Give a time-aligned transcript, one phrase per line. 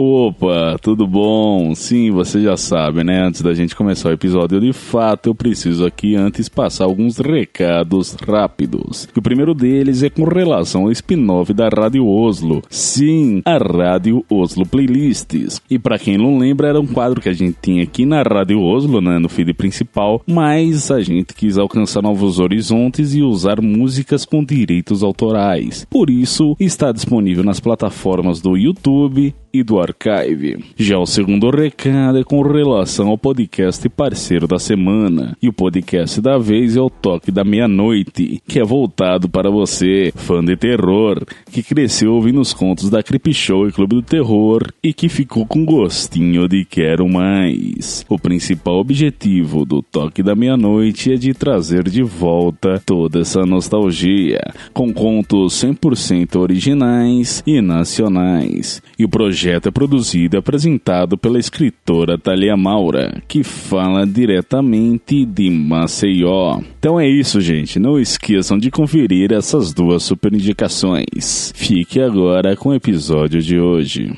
[0.00, 1.74] Opa, tudo bom?
[1.74, 3.20] Sim, você já sabe, né?
[3.20, 8.14] Antes da gente começar o episódio de fato, eu preciso aqui antes passar alguns recados
[8.24, 9.08] rápidos.
[9.16, 12.62] O primeiro deles é com relação ao spin-off da Rádio Oslo.
[12.70, 15.60] Sim, a Rádio Oslo Playlists.
[15.68, 18.62] E para quem não lembra, era um quadro que a gente tinha aqui na Rádio
[18.62, 24.24] Oslo, né, no feed principal, mas a gente quis alcançar novos horizontes e usar músicas
[24.24, 25.84] com direitos autorais.
[25.90, 30.64] Por isso, está disponível nas plataformas do YouTube, e do Archive.
[30.76, 35.36] Já o segundo recado é com relação ao podcast parceiro da semana.
[35.40, 40.12] E o podcast da vez é o Toque da Meia-Noite, que é voltado para você,
[40.14, 44.62] fã de terror, que cresceu ouvindo os contos da Creep Show e Clube do Terror
[44.82, 48.04] e que ficou com gostinho de quero mais.
[48.08, 54.40] O principal objetivo do Toque da Meia-Noite é de trazer de volta toda essa nostalgia,
[54.74, 58.82] com contos 100% originais e nacionais.
[58.98, 65.24] E o projeto projeto é produzido e apresentado pela escritora Thalia Maura, que fala diretamente
[65.24, 66.60] de Maceió.
[66.76, 67.78] Então é isso, gente.
[67.78, 71.52] Não esqueçam de conferir essas duas super indicações.
[71.54, 74.12] Fique agora com o episódio de hoje.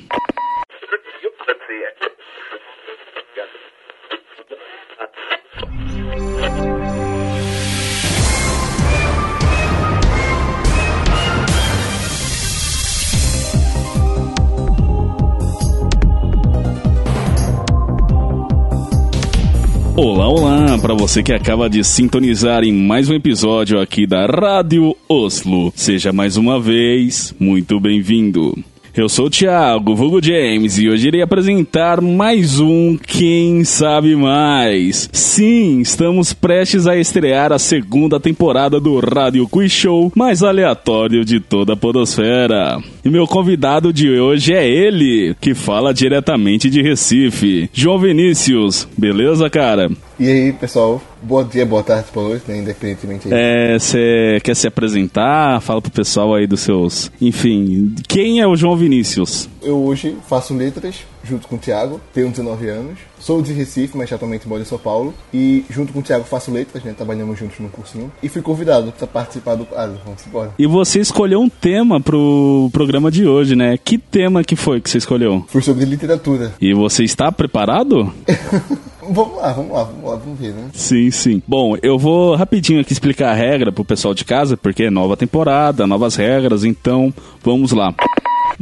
[20.02, 24.96] Olá, olá, para você que acaba de sintonizar em mais um episódio aqui da Rádio
[25.06, 25.70] Oslo.
[25.76, 28.56] Seja mais uma vez muito bem-vindo.
[28.96, 35.08] Eu sou o Thiago, vulgo James, e hoje irei apresentar mais um Quem Sabe Mais.
[35.12, 41.38] Sim, estamos prestes a estrear a segunda temporada do Rádio Quiz Show mais aleatório de
[41.38, 42.82] toda a podosfera.
[43.04, 48.88] E meu convidado de hoje é ele, que fala diretamente de Recife, João Vinícius.
[48.98, 49.88] Beleza, cara?
[50.20, 53.26] E aí, pessoal, bom dia, boa tarde, boa noite, né, independentemente.
[53.32, 55.62] É, você quer se apresentar?
[55.62, 57.10] Fala pro pessoal aí dos seus.
[57.18, 59.48] Enfim, quem é o João Vinícius?
[59.62, 64.10] Eu hoje faço letras junto com o Thiago, tenho 19 anos, sou de Recife, mas
[64.10, 67.58] atualmente moro em São Paulo, e junto com o Thiago faço letras, né, trabalhamos juntos
[67.60, 70.54] no cursinho, e fui convidado para participar do quadro, vamos embora.
[70.58, 73.76] E você escolheu um tema pro programa de hoje, né?
[73.76, 75.44] Que tema que foi que você escolheu?
[75.48, 76.54] Foi sobre literatura.
[76.60, 78.12] E você está preparado?
[79.12, 80.68] Vamos lá, vamos lá, vamos lá, vamos ver, né?
[80.72, 81.42] Sim, sim.
[81.48, 85.16] Bom, eu vou rapidinho aqui explicar a regra pro pessoal de casa, porque é nova
[85.16, 87.92] temporada, novas regras, então vamos lá.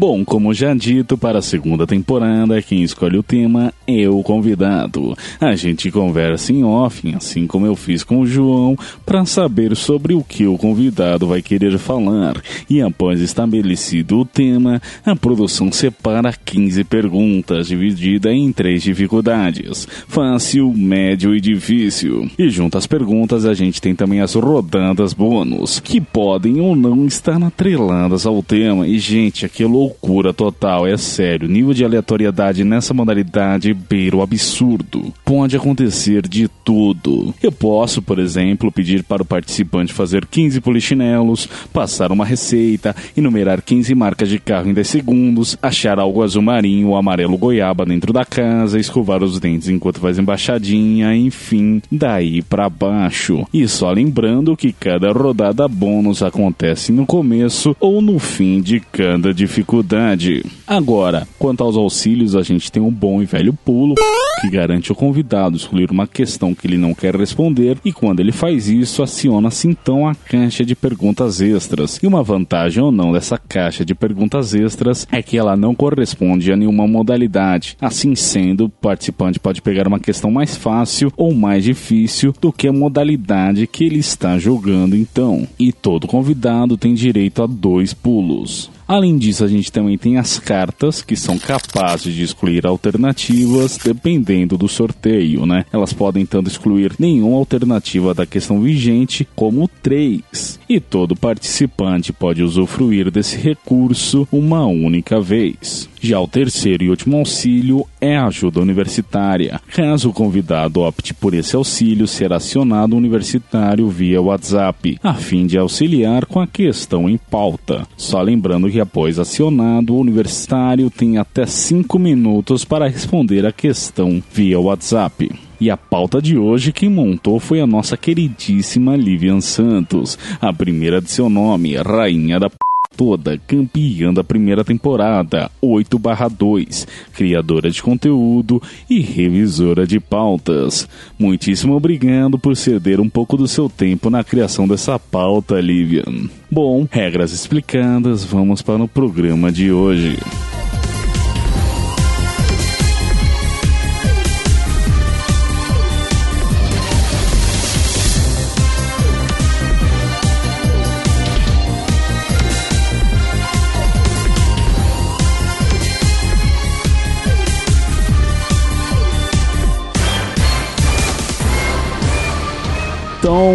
[0.01, 5.19] Bom, como já dito, para a segunda temporada, quem escolhe o tema é o convidado.
[5.41, 10.15] A gente conversa em off, assim como eu fiz com o João, para saber sobre
[10.15, 12.41] o que o convidado vai querer falar.
[12.71, 20.73] E após estabelecido o tema, a produção separa 15 perguntas, dividida em três dificuldades: fácil,
[20.77, 22.31] médio e difícil.
[22.39, 27.05] E junto às perguntas, a gente tem também as rodadas bônus, que podem ou não
[27.05, 28.87] estar atreladas ao tema.
[28.87, 31.49] E, gente, aquilo loucura total, é sério.
[31.49, 35.13] Nível de aleatoriedade nessa modalidade beira o absurdo.
[35.25, 37.35] Pode acontecer de tudo.
[37.43, 43.63] Eu posso, por exemplo, pedir para o participante fazer 15 polichinelos, passar uma receita, enumerar
[43.63, 48.13] 15 marcas de carro em 10 segundos, achar algo azul marinho ou amarelo goiaba dentro
[48.13, 53.47] da casa, escovar os dentes enquanto faz embaixadinha, enfim, daí para baixo.
[53.53, 59.33] E só lembrando que cada rodada bônus acontece no começo ou no fim de cada
[59.33, 60.45] dificuldade dificuldade.
[60.67, 63.95] Agora, quanto aos auxílios, a gente tem um bom e velho pulo
[64.41, 68.31] que garante ao convidado escolher uma questão que ele não quer responder e quando ele
[68.31, 71.99] faz isso, aciona-se então a caixa de perguntas extras.
[72.03, 76.53] E uma vantagem ou não dessa caixa de perguntas extras é que ela não corresponde
[76.53, 77.77] a nenhuma modalidade.
[77.81, 82.69] Assim sendo, o participante pode pegar uma questão mais fácil ou mais difícil do que
[82.69, 85.49] a modalidade que ele está jogando então.
[85.59, 88.71] E todo convidado tem direito a dois pulos.
[88.89, 94.57] Além disso, a gente também tem as cartas que são capazes de excluir alternativas dependendo
[94.57, 95.67] do sorteio, né?
[95.71, 100.59] Elas podem tanto excluir nenhuma alternativa da questão vigente como três.
[100.67, 105.87] E todo participante pode usufruir desse recurso uma única vez.
[106.01, 109.61] Já o terceiro e último auxílio é a ajuda universitária.
[109.75, 115.47] Caso o convidado opte por esse auxílio, será acionado o universitário via WhatsApp, a fim
[115.47, 117.87] de auxiliar com a questão em pauta.
[117.97, 124.23] Só lembrando que após acionado, o universitário tem até 5 minutos para responder a questão
[124.33, 125.31] via WhatsApp.
[125.61, 131.01] E a pauta de hoje quem montou foi a nossa queridíssima Livian Santos, a primeira
[131.01, 132.68] de seu nome, Rainha da P
[132.99, 136.85] toda, campeã da primeira temporada, 8/2,
[137.15, 138.61] criadora de conteúdo
[138.91, 140.89] e revisora de pautas.
[141.17, 146.05] Muitíssimo obrigado por ceder um pouco do seu tempo na criação dessa pauta, Lívia.
[146.51, 150.19] Bom, regras explicadas, vamos para o programa de hoje.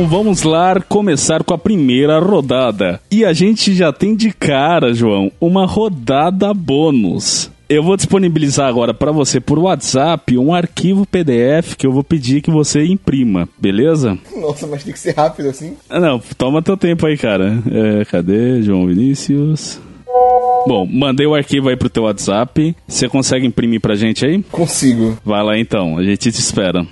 [0.03, 2.99] Então vamos lá começar com a primeira rodada.
[3.09, 7.49] E a gente já tem de cara, João, uma rodada bônus.
[7.69, 12.41] Eu vou disponibilizar agora para você por WhatsApp um arquivo PDF que eu vou pedir
[12.41, 14.17] que você imprima, beleza?
[14.35, 15.77] Nossa, mas tem que ser rápido assim.
[15.89, 17.63] Ah, não, toma teu tempo aí, cara.
[17.71, 19.79] É, cadê, João Vinícius?
[20.67, 22.75] Bom, mandei o arquivo aí pro teu WhatsApp.
[22.85, 24.43] Você consegue imprimir pra gente aí?
[24.51, 25.17] Consigo.
[25.23, 26.85] Vai lá então, a gente te espera.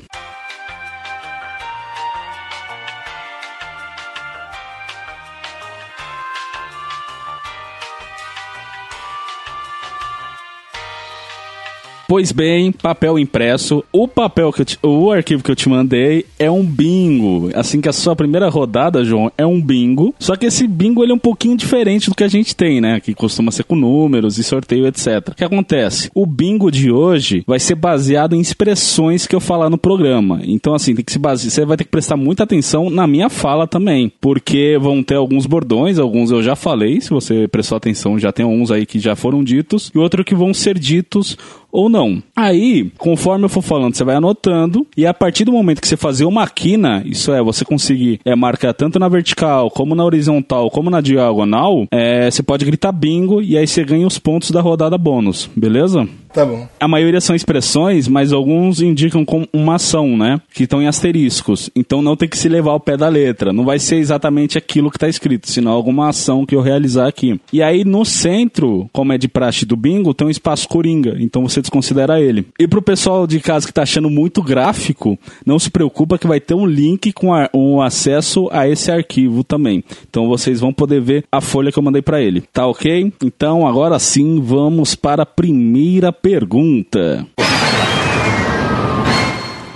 [12.11, 13.85] Pois bem, papel impresso.
[13.89, 17.49] O papel que te, o arquivo que eu te mandei é um bingo.
[17.55, 20.13] Assim que a sua primeira rodada, João, é um bingo.
[20.19, 22.99] Só que esse bingo ele é um pouquinho diferente do que a gente tem, né?
[22.99, 25.29] Que costuma ser com números e sorteio, etc.
[25.29, 26.11] O que acontece?
[26.13, 30.41] O bingo de hoje vai ser baseado em expressões que eu falar no programa.
[30.43, 31.49] Então, assim, tem que se basear.
[31.49, 34.11] Você vai ter que prestar muita atenção na minha fala também.
[34.19, 36.99] Porque vão ter alguns bordões, alguns eu já falei.
[36.99, 39.89] Se você prestou atenção, já tem uns aí que já foram ditos.
[39.95, 41.37] E outro que vão ser ditos
[41.71, 42.21] ou não.
[42.35, 45.97] Aí, conforme eu for falando, você vai anotando e a partir do momento que você
[45.97, 50.69] fazer uma quina, isso é, você conseguir é, marcar tanto na vertical, como na horizontal,
[50.69, 54.61] como na diagonal, é, você pode gritar bingo e aí você ganha os pontos da
[54.61, 56.07] rodada bônus, beleza?
[56.33, 56.67] Tá bom.
[56.79, 60.39] A maioria são expressões, mas alguns indicam com uma ação, né?
[60.53, 61.69] Que estão em asteriscos.
[61.75, 63.51] Então não tem que se levar ao pé da letra.
[63.51, 67.39] Não vai ser exatamente aquilo que está escrito, senão alguma ação que eu realizar aqui.
[67.51, 71.17] E aí no centro, como é de praxe do bingo, tem um espaço coringa.
[71.19, 72.47] Então você desconsidera ele.
[72.57, 76.39] E pro pessoal de casa que tá achando muito gráfico, não se preocupa que vai
[76.39, 79.83] ter um link com a, um acesso a esse arquivo também.
[80.09, 82.41] Então vocês vão poder ver a folha que eu mandei para ele.
[82.53, 83.11] Tá ok?
[83.23, 87.25] Então agora sim vamos para a primeira pergunta.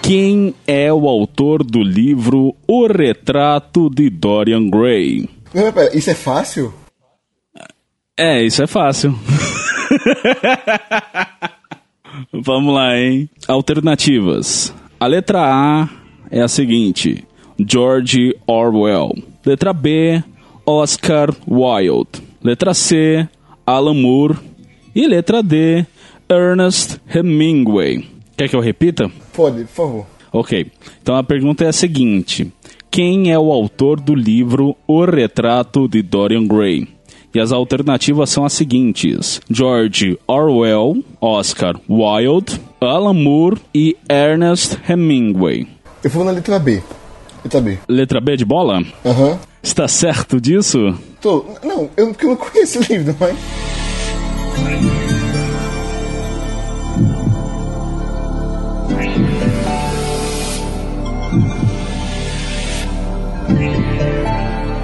[0.02, 5.28] Quem é o autor do livro O Retrato de Dorian Gray?
[5.94, 6.74] Isso é fácil?
[8.16, 9.18] É, isso é fácil.
[12.32, 13.30] Vamos lá, hein?
[13.48, 14.74] Alternativas.
[15.00, 15.90] A letra A
[16.30, 17.26] é a seguinte:
[17.58, 19.12] George Orwell.
[19.44, 20.24] Letra B,
[20.66, 22.22] Oscar Wilde.
[22.44, 23.28] Letra C,
[23.66, 24.38] Alan Moore.
[24.94, 25.86] E letra D,
[26.30, 28.08] Ernest Hemingway.
[28.38, 29.10] Quer que eu repita?
[29.34, 30.06] Pode, por favor.
[30.32, 30.72] Ok.
[31.02, 32.52] Então a pergunta é a seguinte:
[32.92, 36.88] Quem é o autor do livro O Retrato de Dorian Gray?
[37.34, 45.68] E as alternativas são as seguintes: George Orwell, Oscar Wilde, Alan Moore e Ernest Hemingway.
[46.04, 46.82] Eu vou na letra B.
[47.44, 47.78] Letra B.
[47.88, 48.84] Letra B de bola?
[49.06, 49.40] Aham.
[49.62, 50.94] Está certo disso?
[51.22, 51.46] Tô.
[51.64, 53.36] Não, eu, eu não conheço o livro, mas.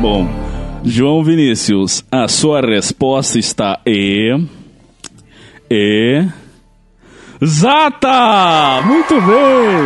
[0.01, 0.27] Bom,
[0.83, 4.35] João Vinícius, a sua resposta está E.
[5.69, 6.27] E.
[7.45, 8.81] Zata!
[8.83, 9.77] Muito bem!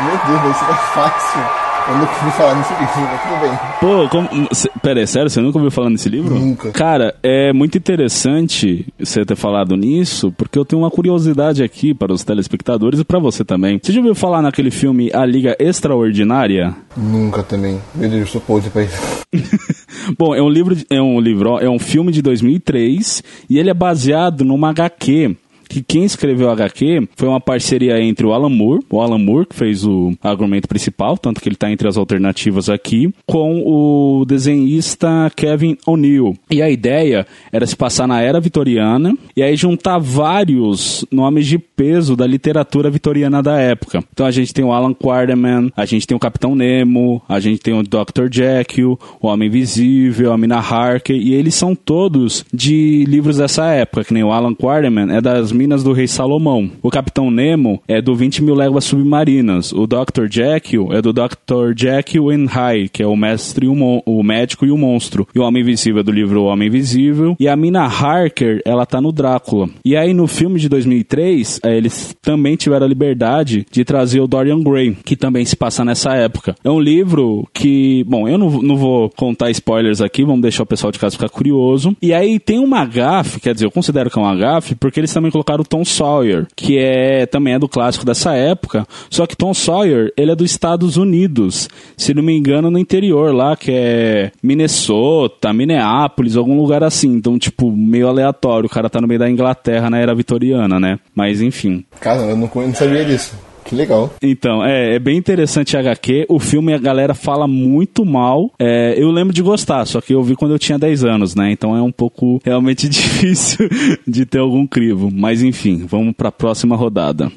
[0.00, 1.63] Meu Deus, isso é fácil.
[1.86, 3.58] Eu nunca ouvi falar nesse livro, mas tudo bem.
[3.80, 4.48] Pô, como,
[4.80, 5.28] pera, é sério?
[5.28, 6.34] Você nunca ouviu falar nesse livro?
[6.34, 6.70] Nunca.
[6.72, 12.10] Cara, é muito interessante você ter falado nisso, porque eu tenho uma curiosidade aqui para
[12.12, 13.78] os telespectadores e para você também.
[13.82, 16.74] Você já ouviu falar naquele filme A Liga Extraordinária?
[16.96, 17.78] Nunca também.
[17.94, 18.96] Meu Deus, eu sou podre pra isso.
[20.18, 23.68] Bom, é um livro, de- é um livro, é um filme de 2003 e ele
[23.70, 25.36] é baseado numa HQ
[25.74, 29.46] que quem escreveu o HQ foi uma parceria entre o Alan Moore, o Alan Moore
[29.46, 34.24] que fez o argumento principal, tanto que ele está entre as alternativas aqui, com o
[34.24, 36.36] desenhista Kevin O'Neill.
[36.48, 41.58] E a ideia era se passar na era vitoriana e aí juntar vários nomes de
[41.58, 44.04] peso da literatura vitoriana da época.
[44.12, 47.58] Então a gente tem o Alan Quarterman, a gente tem o Capitão Nemo, a gente
[47.58, 48.28] tem o Dr.
[48.30, 54.04] Jekyll, o Homem Invisível, a Mina Harker, e eles são todos de livros dessa época,
[54.04, 56.70] que nem o Alan Quarterman é das Do Rei Salomão.
[56.82, 59.72] O Capitão Nemo é do 20 Mil Léguas Submarinas.
[59.72, 60.26] O Dr.
[60.30, 61.72] Jekyll é do Dr.
[61.76, 65.26] Jekyll and Hyde, que é o mestre, o, o médico e o monstro.
[65.34, 67.36] E o Homem Invisível é do livro O Homem Invisível.
[67.38, 69.68] E a Mina Harker, ela tá no Drácula.
[69.84, 74.26] E aí no filme de 2003, é, eles também tiveram a liberdade de trazer o
[74.26, 76.54] Dorian Gray, que também se passa nessa época.
[76.62, 80.66] É um livro que, bom, eu não, não vou contar spoilers aqui, vamos deixar o
[80.66, 81.96] pessoal de casa ficar curioso.
[82.02, 85.12] E aí tem uma gafe, quer dizer, eu considero que é uma gafe, porque eles
[85.12, 89.36] também colocaram o Tom Sawyer, que é também é do clássico dessa época, só que
[89.36, 93.70] Tom Sawyer, ele é dos Estados Unidos, se não me engano, no interior lá, que
[93.72, 97.08] é Minnesota, Minneapolis, algum lugar assim.
[97.08, 100.98] Então, tipo, meio aleatório, o cara tá no meio da Inglaterra na era vitoriana, né?
[101.14, 101.84] Mas enfim.
[102.00, 103.34] Cara, eu não, não sabia disso.
[103.64, 104.12] Que legal.
[104.22, 106.26] Então, é, é bem interessante a HQ.
[106.28, 108.50] O filme a galera fala muito mal.
[108.58, 111.50] É, eu lembro de gostar, só que eu vi quando eu tinha 10 anos, né?
[111.50, 113.68] Então é um pouco realmente difícil
[114.06, 115.10] de ter algum crivo.
[115.12, 117.32] Mas enfim, vamos para a próxima rodada.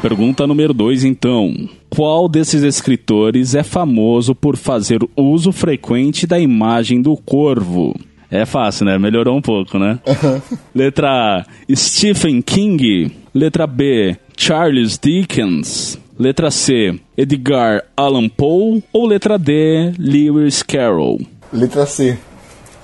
[0.00, 1.54] Pergunta número 2, então.
[1.90, 7.94] Qual desses escritores é famoso por fazer uso frequente da imagem do corvo?
[8.30, 8.96] É fácil, né?
[8.98, 9.98] Melhorou um pouco, né?
[10.74, 13.10] Letra A, Stephen King.
[13.34, 15.98] Letra B, Charles Dickens.
[16.18, 18.82] Letra C, Edgar Allan Poe.
[18.92, 21.20] Ou letra D, Lewis Carroll?
[21.52, 22.18] Letra C,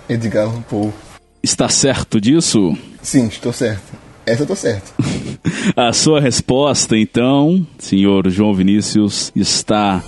[0.08, 0.90] Edgar Allan Poe.
[1.42, 2.76] Está certo disso?
[3.02, 3.92] Sim, estou certo.
[4.24, 4.92] Essa eu tô certo.
[5.76, 10.02] A sua resposta, então, senhor João Vinícius, está.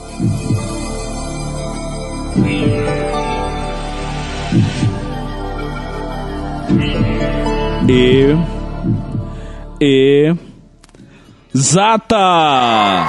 [7.91, 8.37] E.
[9.81, 10.35] E.
[11.57, 13.07] Zata!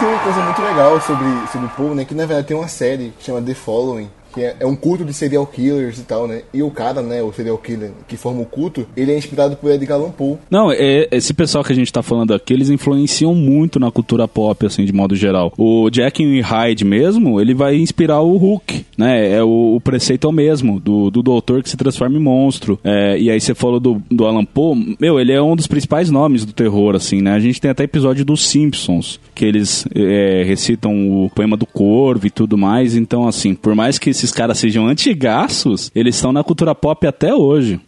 [0.00, 2.04] Tem uma coisa muito legal sobre, sobre o Poe, né?
[2.04, 5.04] Que na verdade tem uma série que chama The Following, que é, é, um culto
[5.04, 6.42] de serial killers e tal, né?
[6.52, 9.70] E o cara, né, o serial killer que forma o culto, ele é inspirado por
[9.70, 10.36] Edgar Allan Poe.
[10.50, 14.28] Não, é, esse pessoal que a gente tá falando aqui, eles influenciam muito na cultura
[14.28, 15.52] pop, assim, de modo geral.
[15.56, 19.32] O Jack e Hyde mesmo, ele vai inspirar o Hulk, né?
[19.32, 22.78] É o, o preceito é o mesmo, do, do doutor que se transforma em monstro.
[22.84, 26.10] É, e aí você falou do, do Alan Poe, meu, ele é um dos principais
[26.10, 27.32] nomes do terror, assim, né?
[27.32, 30.92] A gente tem até episódio dos Simpsons, que eles é, recitam
[31.24, 34.86] o poema do corvo e tudo mais, então, assim, por mais que esses caras sejam
[34.86, 37.80] antigaços, eles estão na cultura pop até hoje.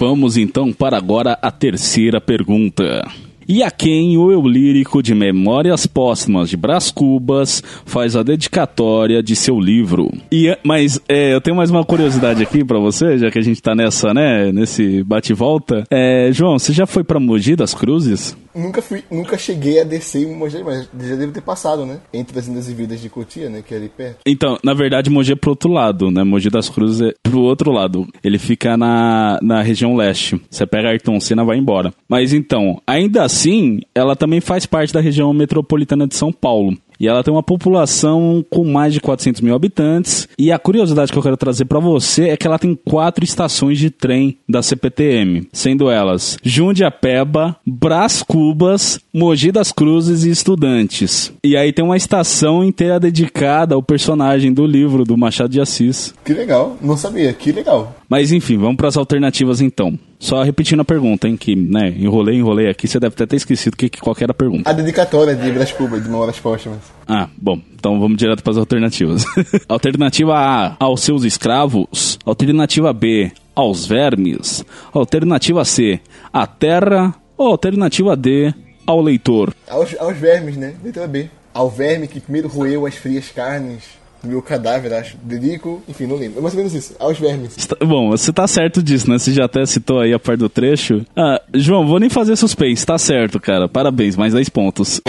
[0.00, 3.06] Vamos então para agora a terceira pergunta.
[3.46, 9.22] E a quem o eu lírico de Memórias Póstumas de Brás Cubas faz a dedicatória
[9.22, 10.10] de seu livro.
[10.32, 13.60] E, mas é, eu tenho mais uma curiosidade aqui para você, já que a gente
[13.60, 15.84] tá nessa, né, nesse bate-volta.
[15.90, 18.34] É, João, você já foi para Mogi das Cruzes?
[18.54, 21.98] Nunca fui, nunca cheguei a descer em Mogi, mas já devo ter passado, né?
[22.12, 23.62] Entre as indas e vidas de Cotia, né?
[23.66, 24.18] Que é ali perto.
[24.26, 26.22] Então, na verdade, Mogi é pro outro lado, né?
[26.22, 28.06] Mogi das Cruzes é pro outro lado.
[28.22, 30.40] Ele fica na, na região leste.
[30.50, 31.92] Você pega Ayrton Senna vai embora.
[32.08, 36.76] Mas então, ainda assim, ela também faz parte da região metropolitana de São Paulo.
[36.98, 40.28] E ela tem uma população com mais de 400 mil habitantes.
[40.38, 43.78] E a curiosidade que eu quero trazer para você é que ela tem quatro estações
[43.78, 51.32] de trem da CPTM, sendo elas Jundiapeba, Brás Cubas, Mogi das Cruzes e Estudantes.
[51.42, 56.14] E aí tem uma estação inteira dedicada ao personagem do livro do Machado de Assis.
[56.24, 57.94] Que legal, não sabia, que legal.
[58.14, 59.98] Mas enfim, vamos para as alternativas então.
[60.20, 63.76] Só repetindo a pergunta, hein, que, né, enrolei, enrolei aqui, você deve ter até esquecido
[63.76, 64.70] que, que, qual era a pergunta.
[64.70, 66.78] A dedicatória de Brás Cubas, de Memórias Póstumas.
[67.08, 69.24] Ah, bom, então vamos direto para as alternativas.
[69.68, 72.16] Alternativa A, aos seus escravos.
[72.24, 74.64] Alternativa B, aos vermes.
[74.92, 75.98] Alternativa C,
[76.32, 77.12] à terra.
[77.36, 78.54] Ou alternativa D,
[78.86, 79.52] ao leitor.
[79.68, 80.76] Aos, aos vermes, né?
[80.84, 81.28] Letra B.
[81.52, 83.82] Ao verme que primeiro roeu as frias carnes
[84.26, 85.16] meu cadáver, acho.
[85.22, 86.38] Dedico, enfim, não lembro.
[86.38, 87.56] É mais ou menos isso, aos vermes.
[87.80, 89.18] Bom, você tá certo disso, né?
[89.18, 91.04] Você já até citou aí a parte do trecho.
[91.16, 93.68] Ah, João, vou nem fazer suspense, tá certo, cara.
[93.68, 95.00] Parabéns, mais 10 pontos.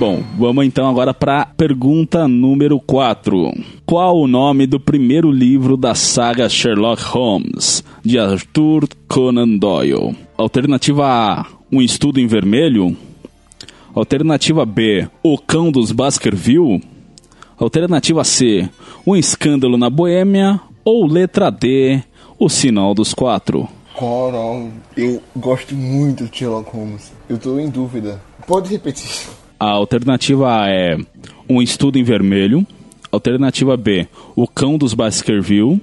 [0.00, 3.52] Bom, vamos então agora para pergunta número 4.
[3.84, 10.16] Qual o nome do primeiro livro da saga Sherlock Holmes, de Arthur Conan Doyle?
[10.38, 12.96] Alternativa A: Um Estudo em Vermelho.
[13.94, 16.82] Alternativa B: O Cão dos Baskerville.
[17.58, 18.68] Alternativa C:
[19.06, 20.60] Um Escândalo na Boêmia.
[20.84, 22.02] Ou letra D:
[22.38, 23.68] O Sinal dos Quatro.
[23.98, 27.12] Caramba, eu gosto muito de Sherlock Holmes.
[27.28, 28.20] Eu tô em dúvida.
[28.46, 29.28] Pode repetir.
[29.58, 30.96] A alternativa A é
[31.48, 32.66] Um Estudo em Vermelho.
[33.12, 34.06] Alternativa B,
[34.36, 35.80] O Cão dos Baskerville.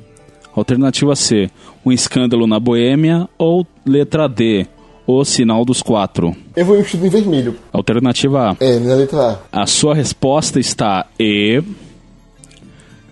[0.55, 1.51] Alternativa C,
[1.85, 3.29] Um Escândalo na Boêmia.
[3.37, 4.65] Ou letra D,
[5.07, 6.35] O Sinal dos Quatro.
[6.53, 7.55] Eu vou Estudo em Vermelho.
[7.71, 8.55] Alternativa A.
[8.59, 9.63] É, na letra A.
[9.63, 11.63] A sua resposta está E.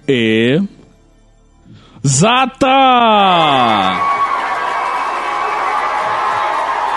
[0.06, 0.62] E.
[2.06, 4.15] Zata!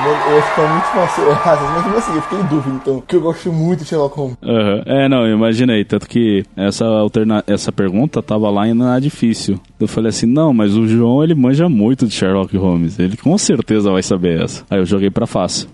[0.00, 3.00] Mano, eu que tá muito fácil errar, mas mesmo assim, eu fiquei em dúvida, então,
[3.00, 4.37] que eu gosto muito de Sherlock Holmes.
[4.43, 4.83] Aham.
[4.87, 5.85] É, não, eu imaginei.
[5.85, 7.43] Tanto que essa, alterna...
[7.49, 9.59] essa pergunta tava lá não era difícil.
[9.81, 12.99] Eu falei assim, não, mas o João, ele manja muito de Sherlock Holmes.
[12.99, 14.64] Ele com certeza vai saber essa.
[14.71, 15.69] Aí eu joguei pra fácil.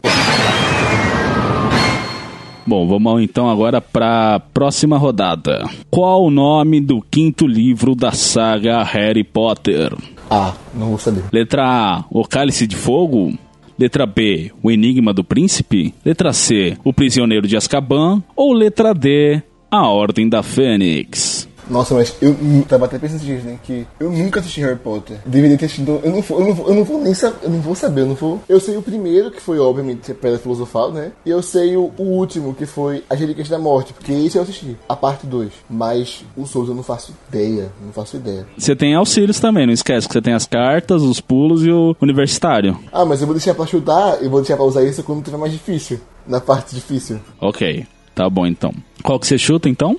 [2.66, 5.68] Bom, vamos então agora para próxima rodada.
[5.90, 9.94] Qual o nome do quinto livro da saga Harry Potter?
[10.30, 11.24] Ah, não vou saber.
[11.30, 13.34] Letra A, O Cálice de Fogo.
[13.78, 15.92] Letra B, O Enigma do Príncipe.
[16.04, 18.22] Letra C, O Prisioneiro de Azkaban.
[18.36, 21.48] Ou letra D, A Ordem da Fênix.
[21.68, 22.36] Nossa, mas eu
[22.68, 23.58] tava até pensando nisso, né?
[23.62, 25.18] Que eu nunca assisti Harry Potter.
[25.24, 26.00] Deveria ter assistido.
[26.02, 27.36] Eu não vou, eu não vou, eu não vou nem saber.
[27.42, 28.40] Eu não vou saber, eu não vou.
[28.48, 31.12] Eu sei o primeiro, que foi, obviamente, Pedra Filosofal, né?
[31.24, 34.42] E eu sei o, o último, que foi As Relíquias da Morte, porque esse eu
[34.42, 35.50] assisti, a parte 2.
[35.68, 37.70] Mas os outros eu não faço ideia.
[37.84, 38.46] Não faço ideia.
[38.56, 41.96] Você tem auxílios também, não esquece que você tem as cartas, os pulos e o
[42.00, 42.78] universitário.
[42.92, 45.36] Ah, mas eu vou deixar pra chutar e vou deixar pra usar isso quando tiver
[45.36, 46.00] mais difícil.
[46.26, 47.20] Na parte difícil.
[47.40, 48.72] Ok, tá bom então.
[49.02, 49.98] Qual que você chuta então?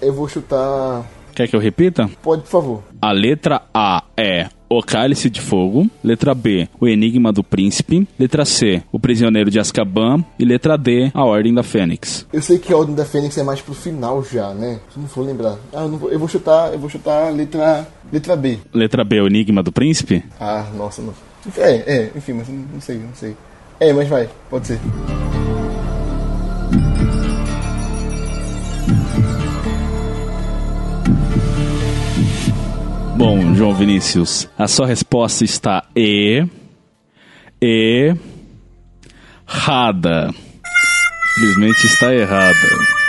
[0.00, 1.04] Eu vou chutar.
[1.34, 2.10] Quer que eu repita?
[2.22, 2.82] Pode, por favor.
[3.00, 5.88] A letra A é O Cálice de Fogo.
[6.02, 8.08] Letra B, O Enigma do Príncipe.
[8.18, 10.24] Letra C, O Prisioneiro de Azkaban.
[10.36, 12.26] E letra D, A Ordem da Fênix.
[12.32, 14.80] Eu sei que a Ordem da Fênix é mais pro final já, né?
[14.92, 15.56] Se não for lembrar.
[15.72, 16.72] Ah, eu, não vou, eu vou chutar.
[16.72, 17.86] Eu vou chutar a letra.
[18.12, 18.58] Letra B.
[18.74, 20.24] Letra B, O Enigma do Príncipe?
[20.40, 21.14] Ah, nossa, não.
[21.56, 23.36] É, é, enfim, mas não sei, não sei.
[23.78, 24.80] É, mas vai, pode ser.
[33.18, 36.46] Bom, João Vinícius, a sua resposta está E.
[37.60, 38.14] E.
[39.44, 40.32] Rada.
[41.34, 42.54] Simplesmente está errada.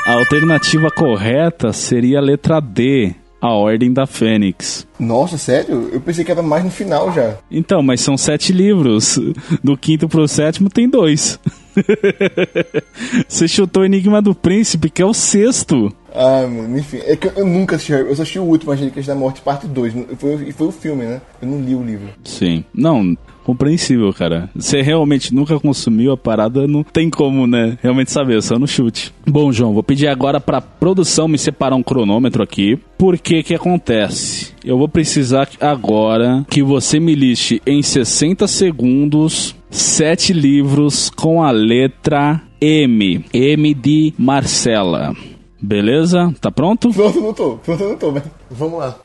[0.07, 4.87] A alternativa correta seria a letra D, a Ordem da Fênix.
[4.99, 5.89] Nossa, sério?
[5.93, 7.37] Eu pensei que era mais no final já.
[7.49, 9.19] Então, mas são sete livros.
[9.63, 11.39] Do quinto pro sétimo tem dois.
[13.27, 15.93] Você chutou Enigma do Príncipe, que é o sexto.
[16.13, 16.99] Ah, mano, enfim.
[17.05, 19.41] É que eu, eu nunca assisti Eu só assisti o último, As Relíquias da Morte,
[19.41, 19.95] parte 2.
[19.95, 21.21] E foi, e foi o filme, né?
[21.41, 22.09] Eu não li o livro.
[22.23, 22.63] Sim.
[22.73, 23.15] Não,
[23.49, 24.47] compreensível, cara.
[24.55, 27.79] Você realmente nunca consumiu a parada, não tem como, né?
[27.81, 29.11] Realmente saber, só no chute.
[29.25, 32.77] Bom, João, vou pedir agora pra produção me separar um cronômetro aqui.
[32.95, 34.53] Por que acontece?
[34.63, 41.49] Eu vou precisar agora que você me liste em 60 segundos sete livros com a
[41.49, 43.25] letra M.
[43.33, 45.15] M de Marcela.
[45.61, 46.33] Beleza?
[46.39, 46.89] Tá pronto?
[46.91, 47.57] Pronto, não tô.
[47.57, 48.31] Pronto, não tô, velho.
[48.51, 48.95] Vamos lá.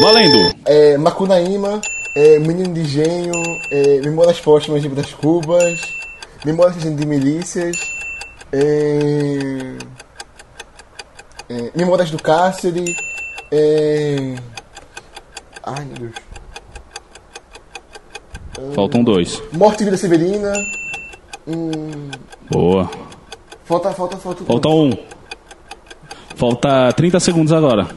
[0.00, 0.54] Valendo!
[0.64, 1.80] É, Macunaíma,
[2.14, 3.32] é, Menino de Gênio,
[3.70, 5.80] é, Memórias Póstumas de das Cubas,
[6.44, 7.76] Memórias de Milícias,
[8.52, 9.74] é,
[11.48, 12.84] é, Memórias do Cárcere,
[13.50, 14.34] é,
[15.64, 16.28] ai meu Deus,
[18.74, 19.40] Faltam dois.
[19.52, 20.52] Morte e Vida Severina,
[21.46, 22.10] hum,
[22.50, 22.90] Boa.
[23.64, 24.90] falta, falta, falta, Falta um.
[26.36, 27.88] Falta 30 segundos agora.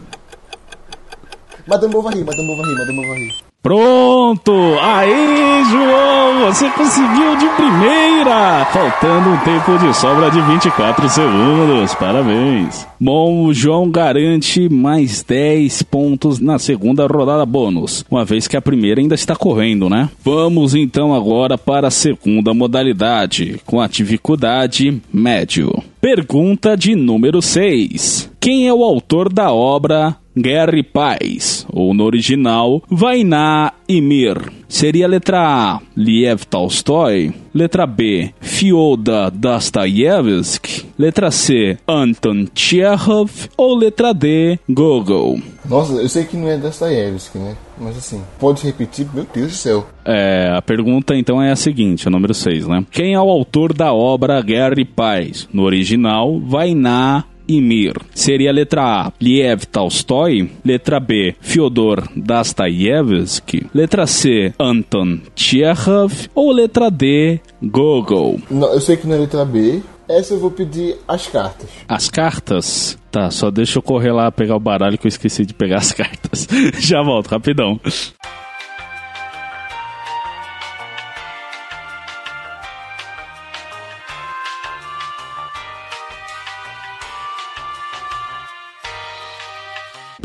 [1.68, 3.52] Madame Bovary, Madame Bovary, Madame Bovary.
[3.64, 4.52] Pronto!
[4.82, 8.66] Aí, João, você conseguiu de primeira!
[8.66, 11.94] Faltando um tempo de sobra de 24 segundos.
[11.94, 12.88] Parabéns!
[13.00, 18.62] Bom, o João garante mais 10 pontos na segunda rodada bônus, uma vez que a
[18.62, 20.10] primeira ainda está correndo, né?
[20.26, 25.72] Vamos então agora para a segunda modalidade, com a dificuldade médio.
[26.02, 28.32] Pergunta de número 6.
[28.40, 34.52] Quem é o autor da obra Guerra e Paz, ou no original, Vainá e Mir.
[34.70, 43.76] Seria a letra A, Liev Tolstói, letra B, Fyodor Dostoiévski, letra C, Anton Chekhov ou
[43.76, 45.40] letra D, Gogol.
[45.66, 47.58] Nossa, eu sei que não é Dostoiévski, né?
[47.78, 49.08] Mas assim, pode repetir?
[49.14, 49.86] Meu Deus do céu.
[50.06, 52.86] É, a pergunta então é a seguinte, o número 6, né?
[52.90, 55.50] Quem é o autor da obra Guerra e Paz?
[55.52, 57.94] No original, Vainá e Mir.
[58.14, 66.52] Seria a letra A, Liev Tolstói, letra B, Fyodor Dostoiévski, letra C, Anton Chekhov ou
[66.52, 68.40] letra D, Gogol.
[68.50, 69.82] Não, eu sei que não é letra B.
[70.10, 71.70] Essa eu vou pedir as cartas.
[71.88, 72.98] As cartas?
[73.10, 75.92] Tá, só deixa eu correr lá pegar o baralho que eu esqueci de pegar as
[75.94, 76.48] cartas.
[76.80, 77.80] Já volto, rapidão.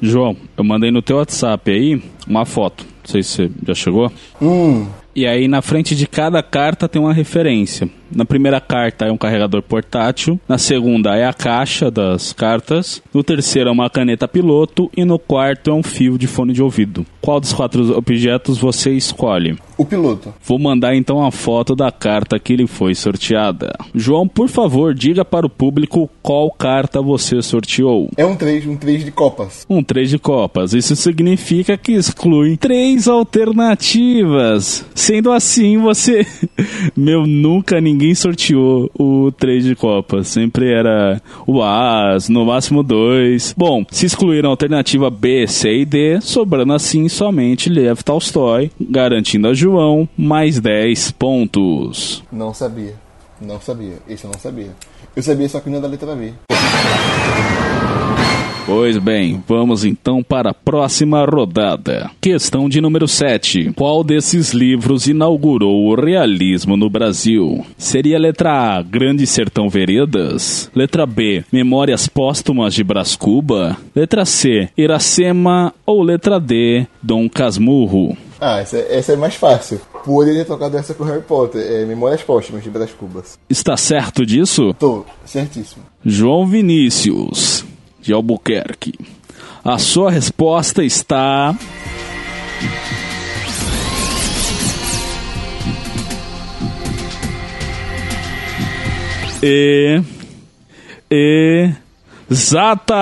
[0.07, 2.85] João, eu mandei no teu WhatsApp aí uma foto.
[2.85, 4.11] Não sei se já chegou.
[4.41, 7.89] Hum, E aí na frente de cada carta tem uma referência.
[8.15, 13.25] Na primeira carta é um carregador portátil, na segunda é a caixa das cartas, no
[13.25, 17.05] terceiro é uma caneta piloto e no quarto é um fio de fone de ouvido.
[17.21, 19.57] Qual dos quatro objetos você escolhe?
[19.79, 20.33] o piloto.
[20.43, 23.75] Vou mandar então a foto da carta que lhe foi sorteada.
[23.95, 28.09] João, por favor, diga para o público qual carta você sorteou.
[28.17, 29.67] É um 3, um 3 de copas.
[29.69, 30.73] Um 3 de copas.
[30.73, 34.26] Isso significa que exclui três alternativas.
[34.95, 36.27] Sendo assim, você.
[36.97, 40.29] Meu, nunca ninguém sorteou o 3 de copas.
[40.29, 43.55] Sempre era o As, no máximo dois.
[43.57, 49.49] Bom, se excluíram a alternativa B, C e D, sobrando assim somente Lev Tolstói, garantindo
[49.49, 52.23] a João mais 10 pontos.
[52.33, 52.95] Não sabia.
[53.41, 53.99] Não sabia.
[54.09, 54.71] Esse eu não sabia.
[55.15, 56.33] Eu sabia só que não é da letra B.
[58.67, 62.11] Pois bem, vamos então para a próxima rodada.
[62.21, 63.73] Questão de número 7.
[63.77, 67.65] Qual desses livros inaugurou o realismo no Brasil?
[67.79, 70.69] Seria letra A, Grande Sertão Veredas?
[70.75, 73.77] Letra B, Memórias Póstumas de Brás Cuba?
[73.95, 75.73] Letra C, Iracema?
[75.87, 78.17] Ou letra D, Dom Casmurro?
[78.41, 79.81] Ah, essa, essa é mais fácil.
[80.05, 81.63] Poderia ter tocado essa com Harry Potter.
[81.63, 83.39] É Memórias Póstumas de Brás Cubas.
[83.49, 84.75] Está certo disso?
[84.77, 85.85] Tô, certíssimo.
[86.05, 87.65] João Vinícius,
[88.07, 88.95] de Albuquerque.
[89.65, 91.55] A sua resposta está.
[99.43, 100.01] E.
[102.31, 102.97] Exata!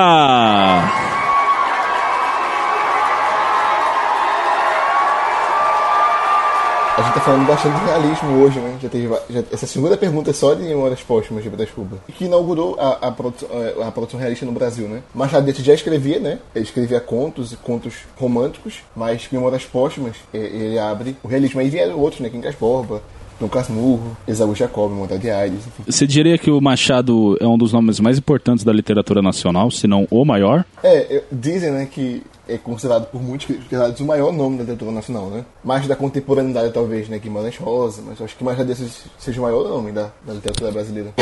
[6.96, 8.78] A gente tá falando bastante de realismo hoje, né?
[8.80, 11.98] Já teve, já- essa segunda pergunta é só de Memórias Póstumas de Brás Cubas.
[12.08, 13.48] E que inaugurou a, a, produção,
[13.84, 15.02] a produção realista no Brasil, né?
[15.12, 16.38] Machado de Assis já escrevia, né?
[16.54, 21.58] Ele escrevia contos e contos românticos, mas Memórias Póstumas, eh, ele abre o realismo.
[21.60, 22.28] Aí vieram outros, né?
[22.30, 23.02] Quincas Borba,
[23.40, 25.82] Dom Casmurro, Esaú Jacob, Monta de Aires, enfim.
[25.86, 29.86] Você diria que o Machado é um dos nomes mais importantes da literatura nacional, se
[29.86, 30.64] não o maior?
[30.82, 35.30] É, dizem, né, que é considerado por muitos considerado o maior nome da literatura nacional,
[35.30, 35.44] né?
[35.64, 39.42] Mais da contemporaneidade, talvez, né, Guimarães Rosa, mas acho que Machado de Assis seja o
[39.42, 41.12] maior nome da, da literatura brasileira.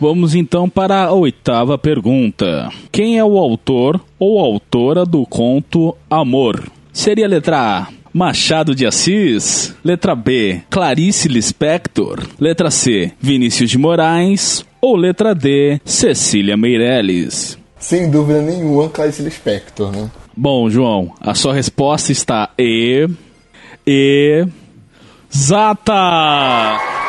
[0.00, 2.70] Vamos então para a oitava pergunta.
[2.90, 6.70] Quem é o autor ou autora do conto Amor?
[6.92, 7.99] Seria a letra A.
[8.12, 9.74] Machado de Assis.
[9.84, 10.62] Letra B.
[10.68, 12.26] Clarice Lispector.
[12.38, 13.12] Letra C.
[13.20, 14.64] Vinícius de Moraes.
[14.80, 15.80] Ou letra D.
[15.84, 17.58] Cecília Meirelles.
[17.78, 20.10] Sem dúvida nenhuma, Clarice Lispector, né?
[20.36, 23.08] Bom, João, a sua resposta está E.
[23.86, 24.46] E.
[25.34, 26.99] Zata!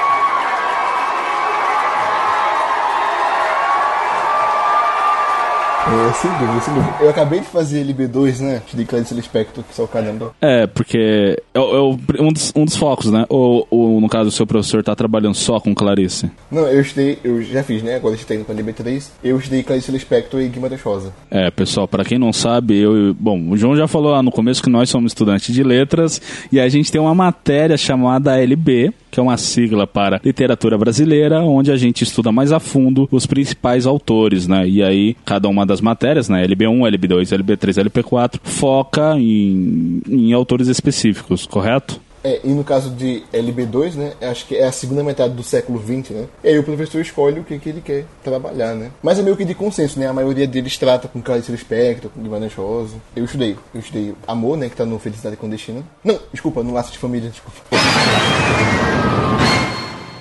[5.92, 6.96] É, sem dúvida, sem dúvida.
[7.02, 8.62] Eu acabei de fazer LB2, né?
[8.74, 10.34] De Clarice Lispector, que só o caramba.
[10.40, 13.26] É, porque é, é um, dos, um dos focos, né?
[13.28, 16.32] Ou, ou, no caso, o seu professor tá trabalhando só com Clarice?
[16.50, 17.96] Não, eu estudei, eu já fiz, né?
[17.96, 19.10] Agora estou indo pra LB3.
[19.22, 21.14] Eu estudei Clarice Lispector e Guimarães Rosa.
[21.30, 23.14] É, pessoal, pra quem não sabe, eu.
[23.14, 26.60] Bom, o João já falou lá no começo que nós somos estudantes de letras e
[26.60, 31.72] a gente tem uma matéria chamada LB, que é uma sigla para Literatura Brasileira, onde
[31.72, 34.68] a gente estuda mais a fundo os principais autores, né?
[34.68, 36.48] E aí, cada uma das matérias, né?
[36.48, 42.00] LB1, LB2, LB3, LB4, foca em, em autores específicos, correto?
[42.24, 44.14] É, e no caso de LB2, né?
[44.22, 46.28] Acho que é a segunda metade do século XX, né?
[46.44, 48.92] E aí o professor escolhe o que, que ele quer trabalhar, né?
[49.02, 50.08] Mas é meio que de consenso, né?
[50.08, 52.96] A maioria deles trata com Clarice Lispector, com Guimarães Rosa.
[53.16, 53.58] Eu estudei.
[53.74, 54.70] Eu estudei Amor, né?
[54.70, 55.84] Que tá no Felicidade Clandestina.
[56.04, 57.60] Não, desculpa, no Laço de Família, desculpa.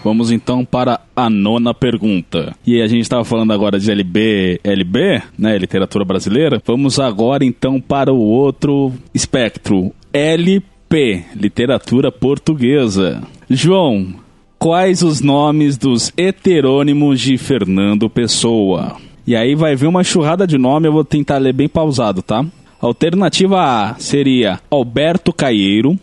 [0.03, 2.55] Vamos então para a nona pergunta.
[2.67, 6.61] E a gente estava falando agora de LB, LB, né, literatura brasileira.
[6.65, 13.23] Vamos agora então para o outro espectro, LP, literatura portuguesa.
[13.49, 14.15] João,
[14.59, 18.97] quais os nomes dos heterônimos de Fernando Pessoa?
[19.27, 22.45] E aí vai vir uma enxurrada de nome, eu vou tentar ler bem pausado, tá?
[22.81, 25.99] Alternativa A seria Alberto Caieiro,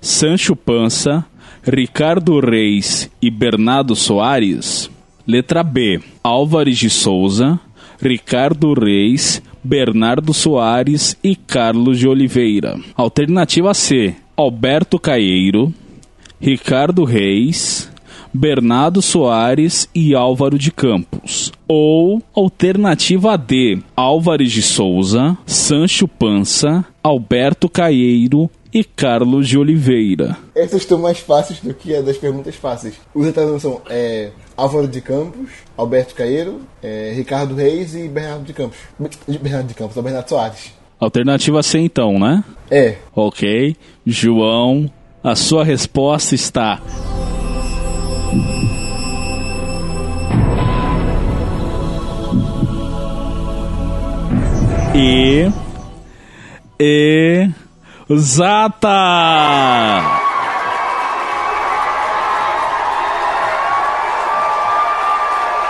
[0.00, 1.24] Sancho Pança,
[1.64, 4.90] Ricardo Reis e Bernardo Soares.
[5.24, 6.00] Letra B.
[6.20, 7.60] Álvares de Souza,
[8.00, 12.76] Ricardo Reis, Bernardo Soares e Carlos de Oliveira.
[12.96, 14.16] Alternativa C.
[14.36, 15.72] Alberto Caieiro,
[16.40, 17.88] Ricardo Reis,
[18.34, 21.52] Bernardo Soares e Álvaro de Campos.
[21.68, 30.36] Ou alternativa D, Álvares de Souza, Sancho Pança, Alberto Caieiro e Carlos de Oliveira.
[30.54, 32.94] Essas estão mais fáceis do que a das perguntas fáceis.
[33.14, 38.52] Os detalhes são é, Álvaro de Campos, Alberto Caeiro, é, Ricardo Reis e Bernardo de
[38.52, 38.78] Campos.
[38.98, 40.72] Be- Bernardo de Campos, ou Bernardo Soares.
[40.98, 42.42] Alternativa C então, né?
[42.70, 42.96] É.
[43.14, 43.76] Ok.
[44.06, 44.90] João,
[45.22, 46.80] a sua resposta está.
[54.94, 55.50] E.
[56.78, 57.48] E.
[58.12, 58.90] Exata!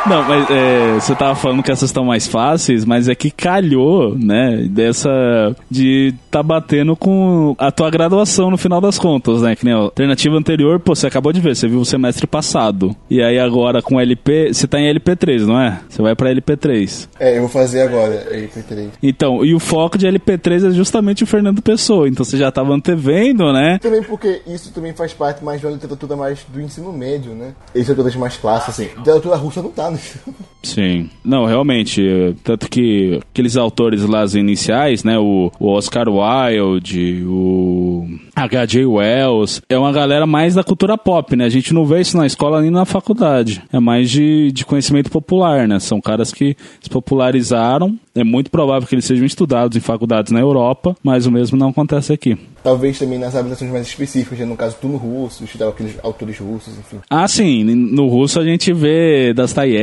[0.06, 4.18] Não, mas é, você tava falando que essas estão mais fáceis, mas é que calhou,
[4.18, 9.54] né, dessa de tá batendo com a tua graduação no final das contas, né?
[9.54, 12.96] Que nem a alternativa anterior, pô, você acabou de ver, você viu o semestre passado.
[13.08, 15.80] E aí agora com LP, você tá em LP3, não é?
[15.88, 17.08] Você vai pra LP3.
[17.20, 18.88] É, eu vou fazer agora, LP3.
[19.02, 22.72] Então, e o foco de LP3 é justamente o Fernando Pessoa, então você já tava
[22.72, 23.78] antevendo, né?
[23.78, 27.52] Também porque isso também faz parte mais de uma literatura mais do ensino médio, né?
[27.74, 28.88] Esse é o mais clássico, assim.
[28.96, 31.10] Literatura russa não tá no Sim.
[31.24, 32.36] Não, realmente.
[32.44, 35.18] Tanto que aqueles autores lá iniciais, né?
[35.18, 38.86] O, o Oscar Wilde, o H.J.
[38.86, 41.44] Wells, é uma galera mais da cultura pop, né?
[41.44, 43.62] A gente não vê isso na escola nem na faculdade.
[43.72, 45.80] É mais de, de conhecimento popular, né?
[45.80, 47.98] São caras que se popularizaram.
[48.14, 51.70] É muito provável que eles sejam estudados em faculdades na Europa, mas o mesmo não
[51.70, 52.38] acontece aqui.
[52.62, 54.44] Talvez também nas habilitações mais específicas, né?
[54.44, 56.98] no caso no russo, estudava aqueles autores russos, enfim.
[57.10, 57.64] Ah, sim.
[57.64, 59.81] No russo a gente vê Dostoiévski,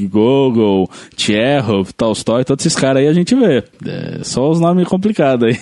[0.00, 3.64] Gogol, Tchekhov, Tolstói, todos esses caras aí a gente vê.
[3.86, 5.58] É, só os nomes complicados aí.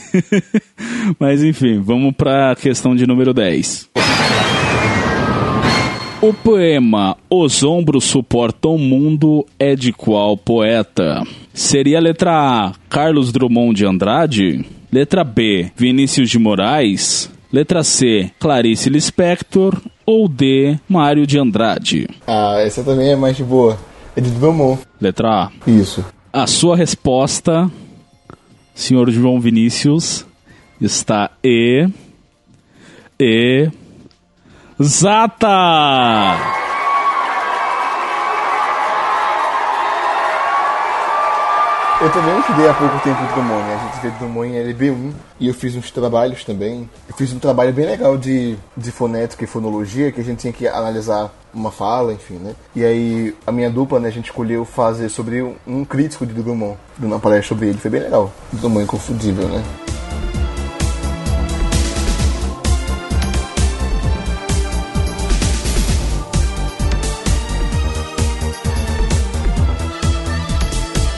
[1.18, 3.88] Mas enfim, vamos para a questão de número 10.
[6.22, 11.22] O poema Os Ombros Suportam o Mundo é de qual poeta?
[11.52, 14.64] Seria a letra A, Carlos Drummond de Andrade?
[14.90, 17.30] Letra B, Vinícius de Moraes.
[17.52, 19.80] Letra C, Clarice Lispector.
[20.06, 22.08] Ou D, Mário de Andrade.
[22.26, 23.76] Ah, essa também é mais de boa.
[24.14, 24.80] É de Drummond.
[25.00, 25.50] Letra A.
[25.68, 26.04] Isso.
[26.32, 27.70] A sua resposta,
[28.74, 30.24] senhor João Vinícius,
[30.80, 31.88] está E.
[33.18, 33.68] E.
[34.80, 36.65] Zata!
[41.98, 43.74] Eu também estudei há pouco tempo Drummond, né?
[43.74, 46.90] A gente vê Drummond em LB1 e eu fiz uns trabalhos também.
[47.08, 50.52] Eu fiz um trabalho bem legal de, de fonética e fonologia, que a gente tinha
[50.52, 52.54] que analisar uma fala, enfim, né?
[52.74, 56.34] E aí a minha dupla, né, a gente escolheu fazer sobre um, um crítico de
[56.34, 57.78] Drummond, de uma palestra sobre ele.
[57.78, 58.30] Foi bem legal.
[58.52, 59.64] Drummond inconfundível, né?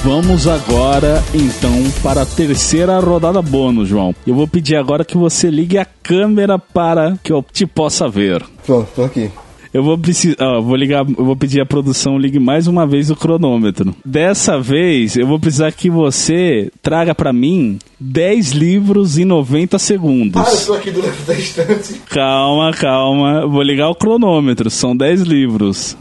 [0.09, 1.71] Vamos agora, então,
[2.03, 4.15] para a terceira rodada bônus, João.
[4.27, 8.43] Eu vou pedir agora que você ligue a câmera para que eu te possa ver.
[8.65, 9.31] Pronto, tô aqui.
[9.73, 13.17] Eu vou precisar, vou ligar, eu vou pedir a produção ligue mais uma vez o
[13.17, 13.95] cronômetro.
[14.03, 20.43] Dessa vez, eu vou precisar que você traga para mim 10 livros em 90 segundos.
[20.43, 22.01] Ah, eu tô aqui do lado da estante.
[22.09, 23.47] Calma, calma.
[23.47, 24.71] Vou ligar o cronômetro.
[24.71, 25.99] São 10 livros.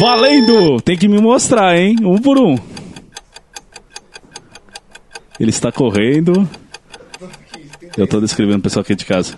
[0.00, 0.80] Valendo!
[0.80, 1.94] Tem que me mostrar, hein?
[2.02, 2.56] Um por um.
[5.38, 6.48] Ele está correndo.
[7.98, 9.34] Eu estou descrevendo o pessoal aqui de casa.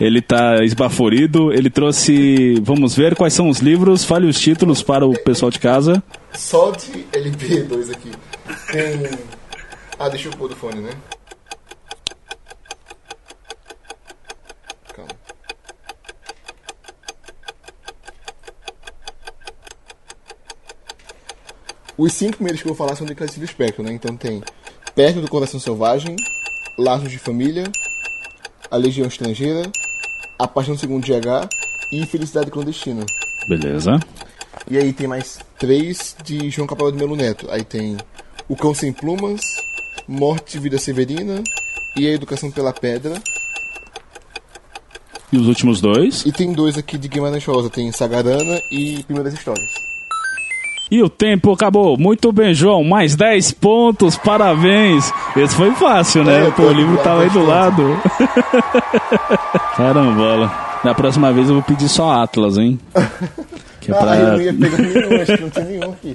[0.00, 1.52] Ele está esbaforido.
[1.52, 2.54] Ele trouxe.
[2.62, 4.04] Vamos ver quais são os livros.
[4.04, 6.00] Fale os títulos para o pessoal de casa.
[6.32, 8.12] Só de LP2 aqui.
[8.70, 9.18] Tem.
[9.98, 10.90] Ah, deixa eu pôr do fone, né?
[21.98, 23.92] Os cinco primeiros que eu vou falar são de Clarice Lispector, né?
[23.92, 24.42] Então tem
[24.94, 26.14] Perto do Coração Selvagem,
[26.78, 27.70] Laços de Família,
[28.70, 29.70] A Legião Estrangeira,
[30.38, 31.48] A Paixão do Segundo GH
[31.90, 33.04] e Felicidade Clandestina.
[33.48, 33.98] Beleza.
[34.70, 37.46] E aí tem mais três de João Capela de Melo Neto.
[37.50, 37.96] Aí tem
[38.48, 39.40] O Cão Sem Plumas,
[40.06, 41.42] Morte e Vida Severina
[41.96, 43.20] e A Educação pela Pedra.
[45.32, 46.24] E os últimos dois?
[46.26, 49.85] E tem dois aqui de Guimarães Rosa, tem Sagarana e Primeiras Histórias.
[50.90, 51.98] E o tempo acabou.
[51.98, 52.84] Muito bem, João.
[52.84, 54.16] Mais 10 pontos.
[54.16, 55.12] Parabéns.
[55.36, 56.46] Esse foi fácil, né?
[56.46, 58.00] É, Pô, o livro tá tava aí do lado.
[59.76, 60.52] Carambola.
[60.84, 62.78] Na próxima vez eu vou pedir só Atlas, hein?
[63.80, 66.12] Que é Ah, pra- eu não ia pegar nenhum, acho que não tem nenhum aqui.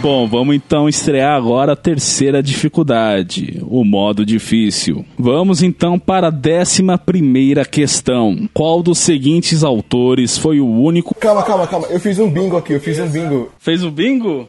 [0.00, 5.04] Bom, vamos então estrear agora a terceira dificuldade, o modo difícil.
[5.18, 8.48] Vamos então para a décima primeira questão.
[8.54, 11.14] Qual dos seguintes autores foi o único...
[11.14, 11.86] Calma, calma, calma.
[11.90, 13.52] Eu fiz um bingo aqui, eu fiz um bingo.
[13.58, 14.48] Fez o bingo?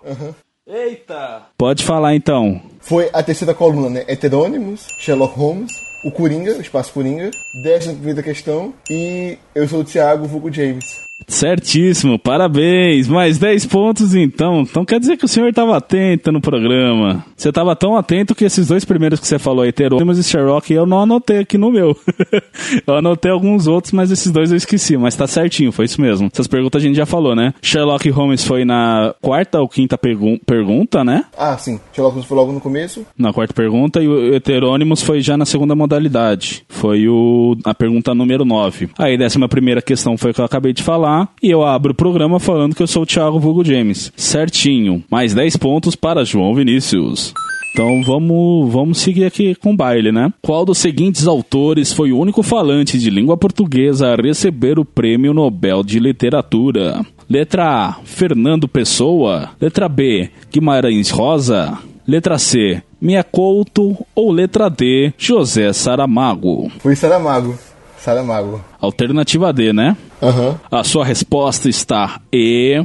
[0.66, 1.42] Eita!
[1.58, 2.62] Pode falar então.
[2.80, 4.06] Foi a terceira coluna, né?
[4.08, 5.74] Heterônimos, Sherlock Holmes,
[6.06, 7.30] o Coringa, o Espaço Coringa,
[7.62, 10.86] décima primeira questão e eu sou o Thiago Vulgo James.
[11.28, 13.08] Certíssimo, parabéns.
[13.08, 14.62] Mais 10 pontos então.
[14.62, 17.26] Então quer dizer que o senhor estava atento no programa.
[17.36, 20.86] Você estava tão atento que esses dois primeiros que você falou, Heterônimos e Sherlock, eu
[20.86, 21.96] não anotei aqui no meu.
[22.86, 24.98] eu anotei alguns outros, mas esses dois eu esqueci.
[24.98, 26.30] Mas tá certinho, foi isso mesmo.
[26.32, 27.54] Essas perguntas a gente já falou, né?
[27.62, 31.26] Sherlock Holmes foi na quarta ou quinta pergu pergunta, né?
[31.38, 31.80] Ah, sim.
[31.94, 33.06] Sherlock Holmes foi logo no começo.
[33.18, 34.02] Na quarta pergunta.
[34.02, 36.64] E o Heterônimos foi já na segunda modalidade.
[36.70, 38.90] Foi o, a pergunta número 9.
[38.98, 41.11] Aí, décima primeira questão foi o que eu acabei de falar.
[41.42, 44.12] E eu abro o programa falando que eu sou o Thiago Vulgo James.
[44.16, 45.04] Certinho.
[45.10, 47.34] Mais 10 pontos para João Vinícius.
[47.74, 50.32] Então vamos, vamos seguir aqui com o baile, né?
[50.42, 55.34] Qual dos seguintes autores foi o único falante de língua portuguesa a receber o Prêmio
[55.34, 57.02] Nobel de Literatura?
[57.30, 59.52] Letra A, Fernando Pessoa.
[59.60, 61.78] Letra B, Guimarães Rosa.
[62.06, 63.96] Letra C, Mia Couto.
[64.14, 66.70] Ou letra D, José Saramago.
[66.80, 67.58] Foi Saramago.
[68.02, 68.64] Saramago.
[68.82, 69.96] Alternativa D, né?
[70.22, 70.50] Aham.
[70.50, 70.58] Uhum.
[70.72, 72.84] A sua resposta está E.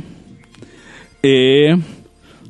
[1.24, 1.78] E.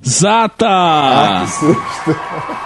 [0.04, 0.66] Zata!
[0.68, 2.16] Ah, que susto!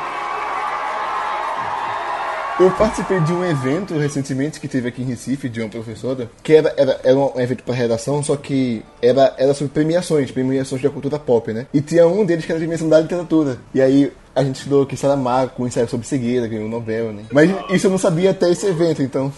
[2.60, 6.52] Eu participei de um evento recentemente que teve aqui em Recife, de uma professora, que
[6.52, 10.90] era, era, era um evento para redação, só que era, era sobre premiações, premiações da
[10.90, 11.66] cultura pop, né?
[11.72, 13.56] E tinha um deles que era a premiação da literatura.
[13.72, 17.22] E aí a gente estudou que Saramago, um ensaio sobre cegueira, ganhou um Nobel, né?
[17.32, 19.32] Mas isso eu não sabia até esse evento, então.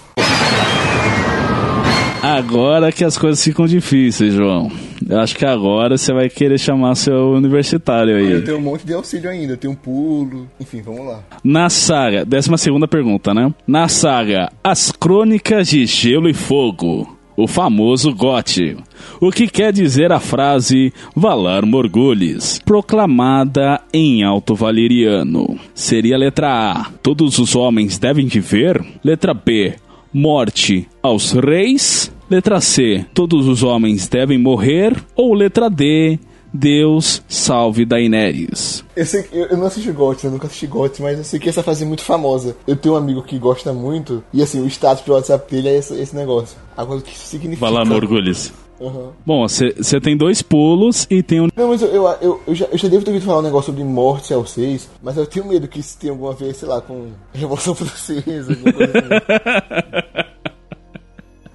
[2.22, 4.70] Agora que as coisas ficam difíceis, João.
[5.10, 8.30] Eu acho que agora você vai querer chamar seu universitário aí.
[8.30, 10.48] Eu tenho um monte de auxílio ainda, eu tenho um pulo.
[10.60, 11.24] Enfim, vamos lá.
[11.42, 13.52] Na saga, décima segunda pergunta, né?
[13.66, 18.76] Na saga As Crônicas de Gelo e Fogo, o famoso Gote.
[19.20, 25.58] O que quer dizer a frase Valar Morgulhes, proclamada em alto valeriano?
[25.74, 28.80] Seria letra A: Todos os homens devem viver?
[29.02, 29.74] Letra B:
[30.12, 32.12] Morte aos reis?
[32.28, 34.94] Letra C: Todos os homens devem morrer?
[35.16, 36.18] Ou letra D:
[36.52, 38.84] Deus salve Daenerys.
[38.94, 41.48] Eu, sei, eu, eu não assisti GOT, eu nunca assisti GOT, mas eu sei que
[41.48, 42.54] essa frase é muito famosa.
[42.66, 45.78] Eu tenho um amigo que gosta muito, e assim, o status do WhatsApp dele é
[45.78, 46.58] esse, esse negócio.
[46.76, 47.64] Agora, o que isso significa?
[47.64, 48.52] Valar Morgulhes.
[48.82, 49.12] Uhum.
[49.24, 51.48] Bom, você tem dois pulos e tem um.
[51.54, 53.66] Não, mas eu, eu, eu, eu, já, eu já devo ter ouvido falar um negócio
[53.66, 56.80] sobre morte aos seis, mas eu tenho medo que isso tenha alguma vez, sei lá,
[56.80, 60.02] com Revolução Francesa, alguma coisa assim.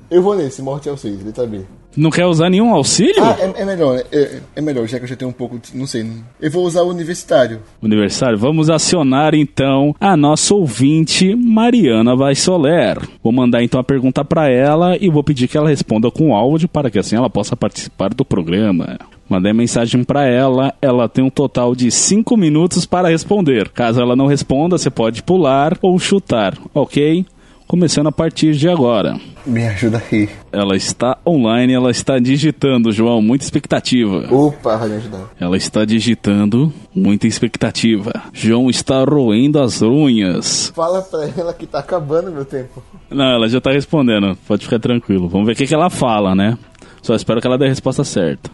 [0.09, 1.61] Eu vou nesse, morte aos seis, letra B.
[1.97, 3.23] Não quer usar nenhum auxílio?
[3.23, 5.75] Ah, é, é melhor, é, é, melhor, já que eu já tenho um pouco, de,
[5.75, 6.07] não sei.
[6.39, 7.59] Eu vou usar o universitário.
[7.81, 12.99] Universitário, vamos acionar então a nossa ouvinte Mariana Soler.
[13.23, 16.69] Vou mandar então a pergunta para ela e vou pedir que ela responda com áudio
[16.69, 18.99] para que assim ela possa participar do programa.
[19.27, 23.69] Mandei mensagem para ela, ela tem um total de 5 minutos para responder.
[23.69, 27.25] Caso ela não responda, você pode pular ou chutar, ok?
[27.67, 29.19] Começando a partir de agora.
[29.45, 30.29] Me ajuda aí.
[30.51, 34.27] Ela está online, ela está digitando, João, muita expectativa.
[34.33, 35.29] Opa, vai me ajudar.
[35.39, 38.11] Ela está digitando, muita expectativa.
[38.33, 40.71] João está roendo as unhas.
[40.75, 42.81] Fala pra ela que tá acabando meu tempo.
[43.09, 45.27] Não, ela já tá respondendo, pode ficar tranquilo.
[45.27, 46.57] Vamos ver o que, que ela fala, né?
[47.01, 48.49] Só espero que ela dê a resposta certa.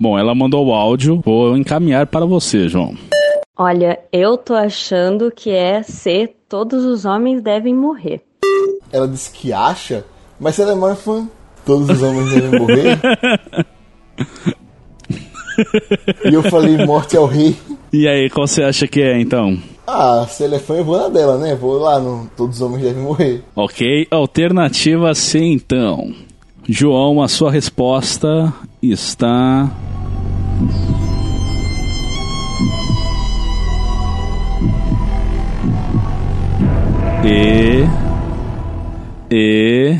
[0.00, 2.94] Bom, ela mandou o áudio, vou encaminhar para você, João.
[3.56, 8.20] Olha, eu tô achando que é ser todos os homens devem morrer.
[8.90, 10.04] Ela disse que acha,
[10.40, 11.28] mas se ela é mais fã,
[11.64, 12.98] todos os homens devem morrer.
[16.28, 17.56] e eu falei morte ao rei.
[17.92, 19.56] E aí, qual você acha que é então?
[19.86, 21.54] Ah, se ela é fã, eu vou na dela, né?
[21.54, 23.40] Vou lá no Todos os Homens Devem Morrer.
[23.54, 26.12] Ok, alternativa C então.
[26.68, 29.70] João, a sua resposta está
[37.24, 37.88] E.
[39.30, 39.98] E.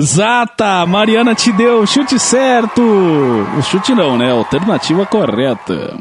[0.00, 0.86] Zata!
[0.86, 2.80] Mariana te deu o chute certo!
[2.82, 4.32] O chute não, né?
[4.32, 5.98] Alternativa correta.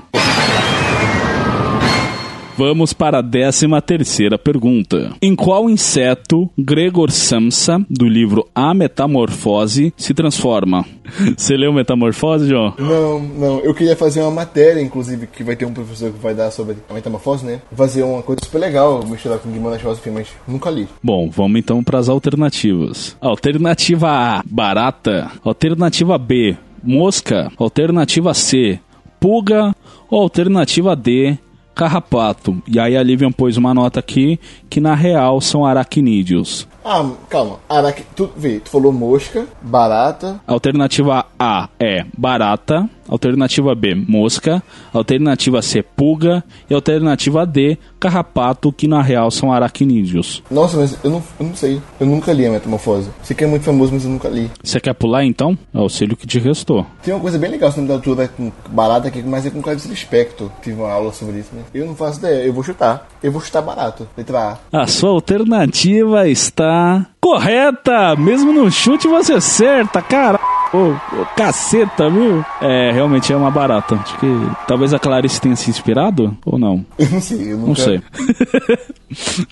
[2.64, 5.16] Vamos para a décima terceira pergunta.
[5.20, 10.86] Em qual inseto Gregor Samsa, do livro A Metamorfose, se transforma?
[11.36, 12.76] Você leu Metamorfose, João?
[12.78, 13.60] Não, não.
[13.62, 16.78] Eu queria fazer uma matéria, inclusive, que vai ter um professor que vai dar sobre
[16.88, 17.64] a metamorfose, né?
[17.76, 20.88] Fazer uma coisa super legal, misturar com Guimarães Rosa, mas nunca li.
[21.02, 23.18] Bom, vamos então para as alternativas.
[23.20, 25.32] Alternativa A, barata.
[25.44, 27.52] Alternativa B, mosca.
[27.58, 28.80] Alternativa C,
[29.20, 29.76] pulga.
[30.12, 31.40] Ou alternativa D,
[31.76, 32.62] carrapato.
[32.68, 36.68] E aí a Livian pôs uma nota aqui que na real são aracnídeos.
[36.84, 37.60] Ah, calma.
[37.70, 38.04] Arac...
[38.16, 40.42] Tu, vê, tu falou mosca, barata.
[40.48, 42.90] Alternativa A é barata.
[43.08, 44.62] Alternativa B, mosca,
[44.94, 50.44] alternativa C, pulga e alternativa D, carrapato, que na real são aracnídeos.
[50.50, 51.82] Nossa, mas eu não, eu não sei.
[52.00, 53.10] Eu nunca li a Metamorfose.
[53.24, 54.50] Sei que é muito famoso, mas eu nunca li.
[54.64, 55.58] Você quer pular então?
[55.74, 56.86] É o auxílio que te restou.
[57.04, 60.50] Tem uma coisa bem legal, da vai com barata aqui, mas é com Clarice Lispector.
[60.62, 61.64] Tive uma aula sobre isso, né?
[61.74, 63.08] Eu não faço ideia, eu vou chutar.
[63.24, 64.08] Eu vou chutar barato.
[64.18, 64.82] Letra A.
[64.82, 68.16] A sua alternativa está correta!
[68.16, 70.40] Mesmo no chute você acerta, cara.
[70.74, 72.46] Ô, oh, caceta, viu?
[72.62, 73.96] É, realmente é uma barata.
[73.96, 74.28] Acho que
[74.68, 76.86] talvez a Clarice tenha se inspirado, ou não?
[76.98, 77.68] Eu não sei, eu nunca...
[77.68, 78.02] Não sei.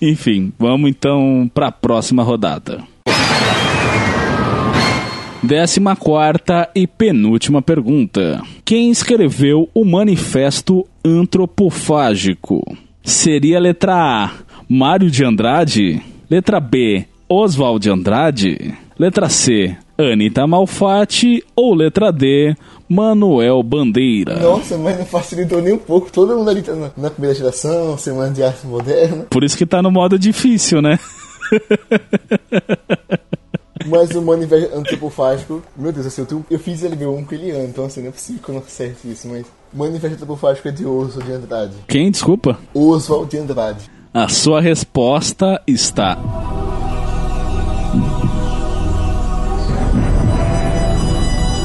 [0.00, 2.82] Enfim, vamos então para a próxima rodada.
[5.42, 8.42] Décima quarta e penúltima pergunta.
[8.64, 12.62] Quem escreveu o Manifesto Antropofágico?
[13.02, 14.30] Seria a letra A,
[14.68, 16.02] Mário de Andrade?
[16.30, 18.74] Letra B, Oswald de Andrade?
[19.00, 21.42] Letra C, Anitta Malfatti?
[21.56, 22.54] Ou letra D,
[22.86, 24.38] Manuel Bandeira?
[24.38, 26.12] Nossa, mas não facilitou nem um pouco.
[26.12, 29.24] Todo mundo ali tá na, na primeira geração, semana de arte moderna.
[29.30, 30.98] Por isso que tá no modo difícil, né?
[33.86, 37.50] Mas o manifesto antropofágico, meu Deus, assim, eu, tenho, eu fiz ele um que ele
[37.64, 40.84] então assim, não é possível que eu não acerte isso, mas manifesto antropofágico é de
[40.84, 41.72] Oswald de Andrade.
[41.88, 42.58] Quem, desculpa?
[42.74, 43.90] Oswald de Andrade.
[44.12, 46.18] A sua resposta está.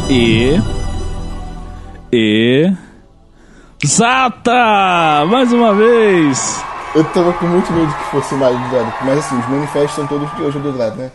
[0.09, 0.61] E.
[2.13, 2.71] E.
[3.83, 5.25] Zata!
[5.27, 6.63] Mais uma vez!
[6.93, 9.95] Eu tava com muito medo que fosse o Mário de Andrade, mas assim, os manifestos
[9.95, 11.11] são todos de hoje do Andrade, né?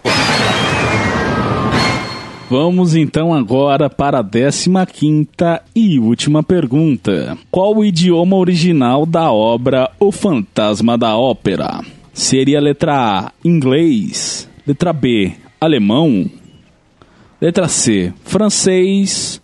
[2.51, 5.37] Vamos então agora para a 15
[5.73, 7.39] e última pergunta.
[7.49, 11.81] Qual o idioma original da obra O Fantasma da Ópera?
[12.13, 16.29] Seria a letra A, inglês, letra B, alemão,
[17.41, 19.41] letra C, francês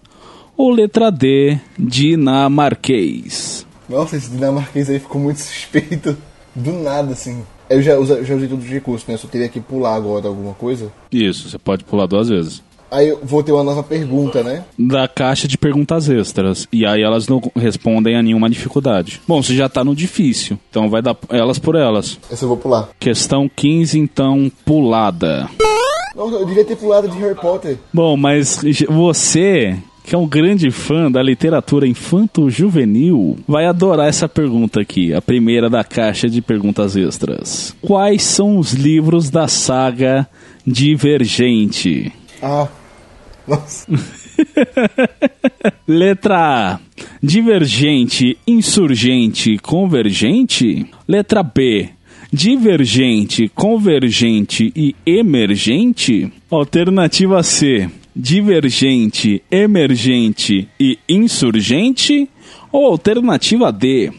[0.57, 3.67] ou letra D, dinamarquês?
[3.89, 6.17] Nossa, esse dinamarquês aí ficou muito suspeito.
[6.55, 7.43] Do nada, assim.
[7.69, 9.17] Eu já, já usei todos os recursos, né?
[9.17, 10.91] Só teria que pular agora alguma coisa.
[11.13, 12.63] Isso, você pode pular duas vezes.
[12.89, 14.65] Aí eu vou ter uma nova pergunta, né?
[14.79, 16.69] Da caixa de perguntas extras.
[16.73, 19.21] E aí elas não respondem a nenhuma dificuldade.
[19.27, 20.57] Bom, você já tá no difícil.
[20.71, 22.19] Então vai dar elas por elas.
[22.31, 22.89] Essa eu vou pular.
[22.99, 25.49] Questão 15, então, pulada.
[26.17, 27.79] Nossa, eu devia ter pulado de Harry Potter.
[27.93, 34.81] Bom, mas você que é um grande fã da literatura infanto-juvenil, vai adorar essa pergunta
[34.81, 37.75] aqui, a primeira da caixa de perguntas extras.
[37.83, 40.29] Quais são os livros da saga
[40.65, 42.13] Divergente?
[42.41, 42.69] Ah,
[43.49, 43.87] nossa.
[45.87, 46.81] Letra A.
[47.21, 50.87] Divergente, insurgente, convergente.
[51.09, 51.89] Letra B.
[52.33, 56.33] Divergente, convergente e emergente.
[56.51, 57.89] Alternativa C.
[58.15, 62.29] Divergente, emergente e insurgente.
[62.73, 64.11] Ou alternativa D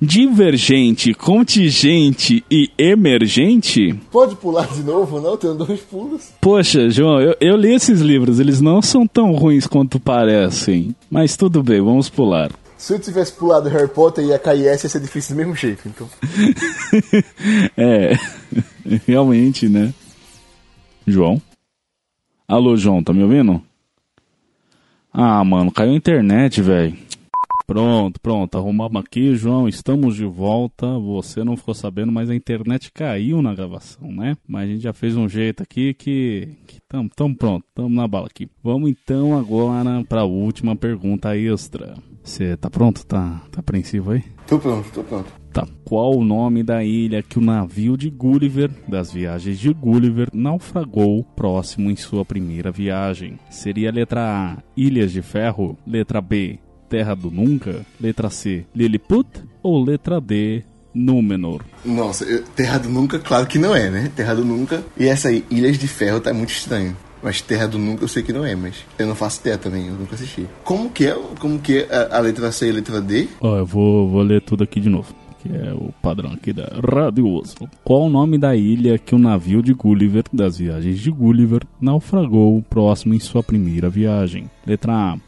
[0.00, 3.94] divergente, contingente e emergente?
[4.10, 5.36] Pode pular de novo, não?
[5.36, 6.32] Tenho dois pulos.
[6.40, 10.94] Poxa, João, eu, eu li esses livros, eles não são tão ruins quanto parecem.
[11.10, 12.50] Mas tudo bem, vamos pular.
[12.78, 15.88] Se eu tivesse pulado Harry Potter e a KS ia ser difícil do mesmo jeito,
[15.88, 16.08] então.
[17.76, 18.12] é,
[19.06, 19.94] realmente, né?
[21.06, 21.40] João?
[22.46, 23.62] Alô, João, tá me ouvindo?
[25.12, 27.05] Ah, mano, caiu a internet, velho.
[27.66, 30.86] Pronto, pronto, arrumamos aqui, João, estamos de volta.
[31.00, 34.36] Você não ficou sabendo, mas a internet caiu na gravação, né?
[34.46, 38.26] Mas a gente já fez um jeito aqui que, que tamo, pronto, tamo na bala
[38.26, 38.48] aqui.
[38.62, 41.94] Vamos então agora para a última pergunta extra.
[42.22, 43.04] Você tá pronto?
[43.04, 44.22] Tá, tá apreensivo aí?
[44.46, 45.32] Tô pronto, tô pronto.
[45.52, 45.66] Tá.
[45.84, 51.24] Qual o nome da ilha que o navio de Gulliver, das viagens de Gulliver, naufragou
[51.24, 53.38] próximo em sua primeira viagem?
[53.48, 55.78] Seria a letra A, Ilhas de Ferro?
[55.86, 56.58] Letra B,
[56.88, 57.84] Terra do Nunca?
[58.00, 59.28] Letra C, Lilliput?
[59.62, 60.62] Ou letra D,
[60.94, 61.62] Númenor?
[61.84, 64.10] Nossa, eu, Terra do Nunca, claro que não é, né?
[64.14, 64.82] Terra do Nunca.
[64.98, 66.96] E essa aí, Ilhas de Ferro, tá muito estranho.
[67.22, 69.88] Mas Terra do Nunca eu sei que não é, mas eu não faço ideia também,
[69.88, 70.46] eu nunca assisti.
[70.62, 73.28] Como que é, como que é a, a letra C e a letra D?
[73.40, 75.14] Ó, eu vou, vou ler tudo aqui de novo
[75.46, 77.68] que é o padrão aqui da Rádio Oslo.
[77.84, 82.62] Qual o nome da ilha que o navio de Gulliver, das viagens de Gulliver, naufragou
[82.68, 84.50] próximo em sua primeira viagem?
[84.66, 85.18] Letra A,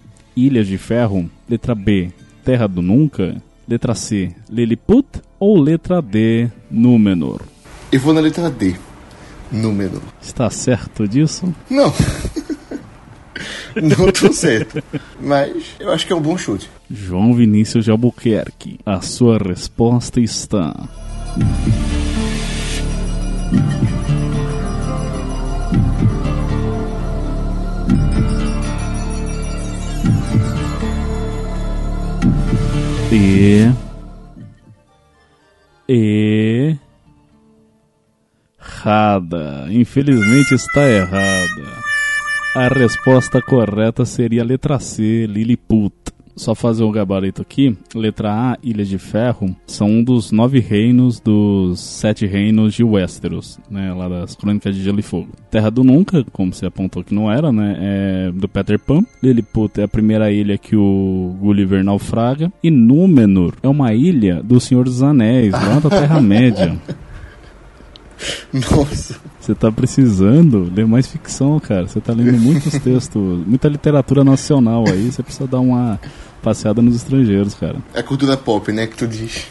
[0.46, 1.28] Ilhas de Ferro.
[1.48, 2.12] Letra B,
[2.44, 3.42] Terra do Nunca.
[3.66, 5.06] Letra C, Lilliput.
[5.40, 7.42] Ou letra D, Númenor?
[7.92, 8.74] Eu vou na letra D,
[9.50, 10.02] Númenor.
[10.22, 11.54] Está certo disso?
[11.68, 11.92] Não.
[13.74, 14.82] Não tô certo.
[15.20, 16.68] Mas eu acho que é um bom chute.
[16.90, 20.74] João Vinícius de Albuquerque, a sua resposta está.
[33.10, 33.72] E.
[35.88, 36.76] E.
[38.60, 39.66] Errada.
[39.70, 41.78] Infelizmente está errada.
[42.54, 46.07] A resposta correta seria a letra C, Lilliput.
[46.38, 47.76] Só fazer um gabarito aqui.
[47.94, 53.58] Letra A, Ilha de Ferro, são um dos nove reinos dos sete reinos de Westeros,
[53.68, 53.92] né?
[53.92, 55.28] Lá das Crônicas de Gelo e Fogo.
[55.50, 57.76] Terra do Nunca, como você apontou que não era, né?
[57.78, 59.02] É do Peter Pan.
[59.20, 62.52] Lilliput é a primeira ilha que o Gulliver naufraga.
[62.62, 66.78] E Númenor é uma ilha do Senhor dos Anéis, lá da Terra-média.
[68.52, 69.16] Nossa.
[69.40, 71.88] Você tá precisando ler mais ficção, cara.
[71.88, 75.10] Você tá lendo muitos textos, muita literatura nacional aí.
[75.10, 75.98] Você precisa dar uma
[76.38, 77.76] passeada nos estrangeiros, cara.
[77.94, 79.46] É cultura pop, né, que tu diz.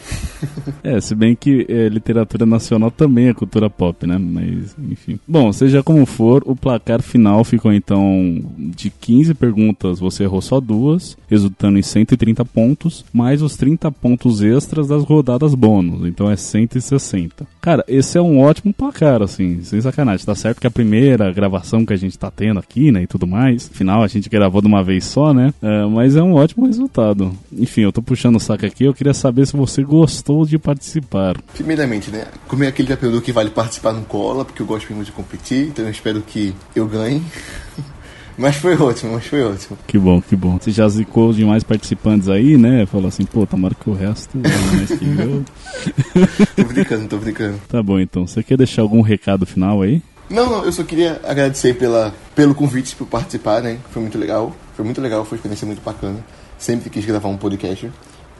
[0.84, 4.16] É, se bem que é, literatura nacional também é cultura pop, né?
[4.18, 5.18] Mas, enfim.
[5.26, 10.60] Bom, seja como for, o placar final ficou então de 15 perguntas, você errou só
[10.60, 16.36] duas, resultando em 130 pontos, mais os 30 pontos extras das rodadas bônus, então é
[16.36, 17.46] 160.
[17.60, 20.24] Cara, esse é um ótimo placar, assim, sem sacanagem.
[20.24, 23.26] Tá certo que a primeira gravação que a gente tá tendo aqui, né, e tudo
[23.26, 25.52] mais, afinal a gente gravou de uma vez só, né?
[25.60, 26.77] É, mas é um ótimo resultado.
[27.52, 31.36] Enfim, eu tô puxando o saco aqui, eu queria saber se você gostou de participar.
[31.54, 35.06] Primeiramente, né, como é aquele perguntou que vale participar no cola, porque eu gosto muito
[35.06, 37.22] de competir, então eu espero que eu ganhe.
[38.38, 39.76] Mas foi ótimo, mas foi ótimo.
[39.84, 40.60] Que bom, que bom.
[40.60, 42.86] Você já zicou demais participantes aí, né?
[42.86, 45.44] Falou assim, pô, tomara que o resto é mais que eu.
[46.54, 47.60] tô brincando, tô brincando.
[47.68, 48.28] Tá bom, então.
[48.28, 50.00] Você quer deixar algum recado final aí?
[50.30, 53.78] Não, não, eu só queria agradecer pela, pelo convite por participar, né?
[53.90, 54.54] Foi muito legal.
[54.78, 56.24] Foi muito legal, foi uma experiência muito bacana.
[56.56, 57.90] Sempre quis gravar um podcast.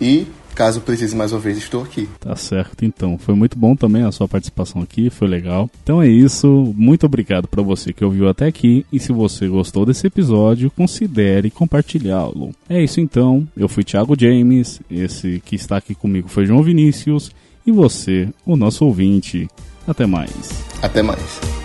[0.00, 0.24] E
[0.54, 2.08] caso precise mais uma vez, estou aqui.
[2.20, 3.18] Tá certo, então.
[3.18, 5.68] Foi muito bom também a sua participação aqui, foi legal.
[5.82, 6.72] Então é isso.
[6.76, 8.86] Muito obrigado para você que ouviu até aqui.
[8.92, 12.54] E se você gostou desse episódio, considere compartilhá-lo.
[12.68, 13.44] É isso então.
[13.56, 14.80] Eu fui Thiago James.
[14.88, 17.32] Esse que está aqui comigo foi João Vinícius.
[17.66, 19.48] E você, o nosso ouvinte.
[19.88, 20.62] Até mais.
[20.80, 21.57] Até mais.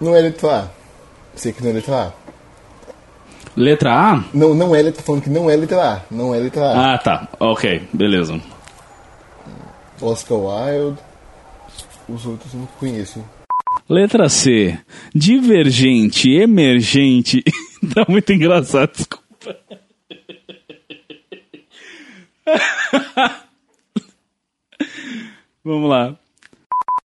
[0.00, 0.68] Não é letra A.
[1.34, 2.12] Sei que não é letra A.
[3.56, 4.24] Letra A?
[4.32, 5.02] Não, não é letra.
[5.02, 6.02] falando que não é letra A.
[6.10, 6.94] Não é letra A.
[6.94, 7.28] Ah, tá.
[7.38, 8.40] Ok, beleza.
[10.00, 10.98] Oscar Wilde.
[12.08, 13.22] Os outros eu não conheço.
[13.88, 14.78] Letra C.
[15.14, 17.42] Divergente, emergente.
[17.94, 19.24] tá muito engraçado, desculpa.
[25.62, 26.16] Vamos lá.